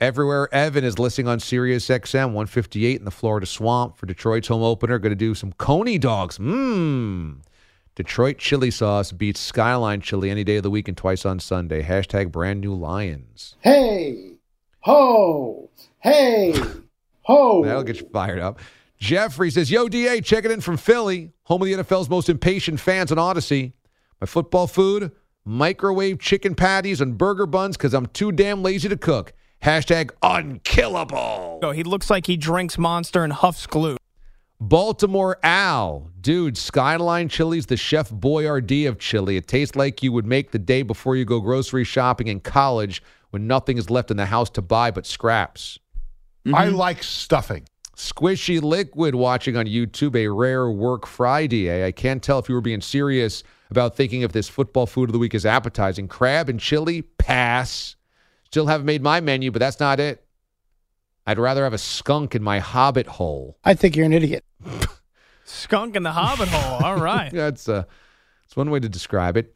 [0.00, 4.62] Everywhere Evan is listening on Sirius XM 158 in the Florida Swamp for Detroit's home
[4.62, 4.96] opener.
[5.00, 6.38] Going to do some Coney dogs.
[6.38, 7.38] Mmm.
[7.96, 11.82] Detroit chili sauce beats Skyline chili any day of the week and twice on Sunday.
[11.82, 13.56] Hashtag brand new Lions.
[13.58, 14.34] Hey,
[14.82, 15.68] ho,
[15.98, 16.54] hey,
[17.22, 17.64] ho.
[17.64, 18.60] That'll get you fired up.
[19.00, 23.10] Jeffrey says, Yo, DA, checking in from Philly, home of the NFL's most impatient fans
[23.10, 23.72] on Audacy.
[24.20, 25.10] My football food,
[25.44, 29.32] microwave chicken patties and burger buns because I'm too damn lazy to cook.
[29.62, 31.60] Hashtag unkillable.
[31.62, 33.96] Oh, he looks like he drinks Monster and huffs glue.
[34.60, 36.10] Baltimore Al.
[36.20, 39.36] Dude, Skyline Chili's the Chef Boyardee of chili.
[39.36, 43.02] It tastes like you would make the day before you go grocery shopping in college
[43.30, 45.78] when nothing is left in the house to buy but scraps.
[46.44, 46.54] Mm-hmm.
[46.54, 47.66] I like stuffing.
[47.96, 51.68] Squishy Liquid watching on YouTube, a rare work Friday.
[51.68, 51.86] Eh?
[51.86, 55.12] I can't tell if you were being serious about thinking if this football food of
[55.12, 56.08] the week is appetizing.
[56.08, 57.96] Crab and chili, pass.
[58.50, 60.24] Still haven't made my menu, but that's not it.
[61.26, 63.58] I'd rather have a skunk in my hobbit hole.
[63.62, 64.44] I think you're an idiot.
[65.44, 66.84] Skunk in the Hobbit hole.
[66.84, 67.30] All right.
[67.32, 67.84] That's uh,
[68.44, 69.54] that's one way to describe it.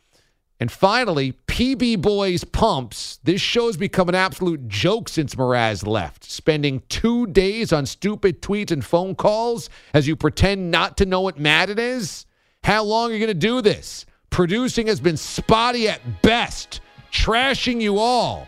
[0.60, 3.18] And finally, PB Boys Pumps.
[3.24, 8.70] This show's become an absolute joke since Mraz left, spending two days on stupid tweets
[8.70, 12.26] and phone calls as you pretend not to know what Madden is.
[12.64, 14.06] How long are you going to do this?
[14.30, 18.46] Producing has been spotty at best, trashing you all.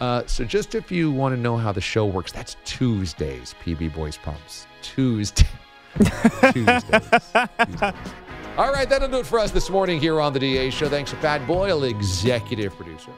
[0.00, 3.94] Uh, so, just if you want to know how the show works, that's Tuesdays, PB
[3.94, 4.66] Boys Pumps.
[4.82, 5.46] Tuesday.
[6.52, 6.52] Tuesdays.
[6.52, 7.94] Tuesdays.
[8.58, 10.88] All right, that'll do it for us this morning here on the DA Show.
[10.88, 13.12] Thanks to Pat Boyle, executive producer.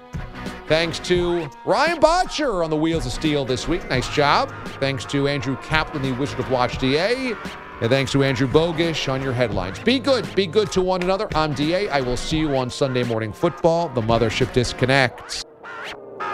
[0.69, 3.89] Thanks to Ryan Botcher on the Wheels of Steel this week.
[3.91, 4.55] Nice job.
[4.81, 7.35] Thanks to Andrew Kaplan, the Wizard of Watch DA.
[7.81, 9.81] And thanks to Andrew Bogusch on your headlines.
[9.81, 10.33] Be good.
[10.37, 11.29] Be good to one another.
[11.35, 11.89] I'm DA.
[11.89, 13.89] I will see you on Sunday Morning Football.
[13.89, 15.44] The Mothership disconnects.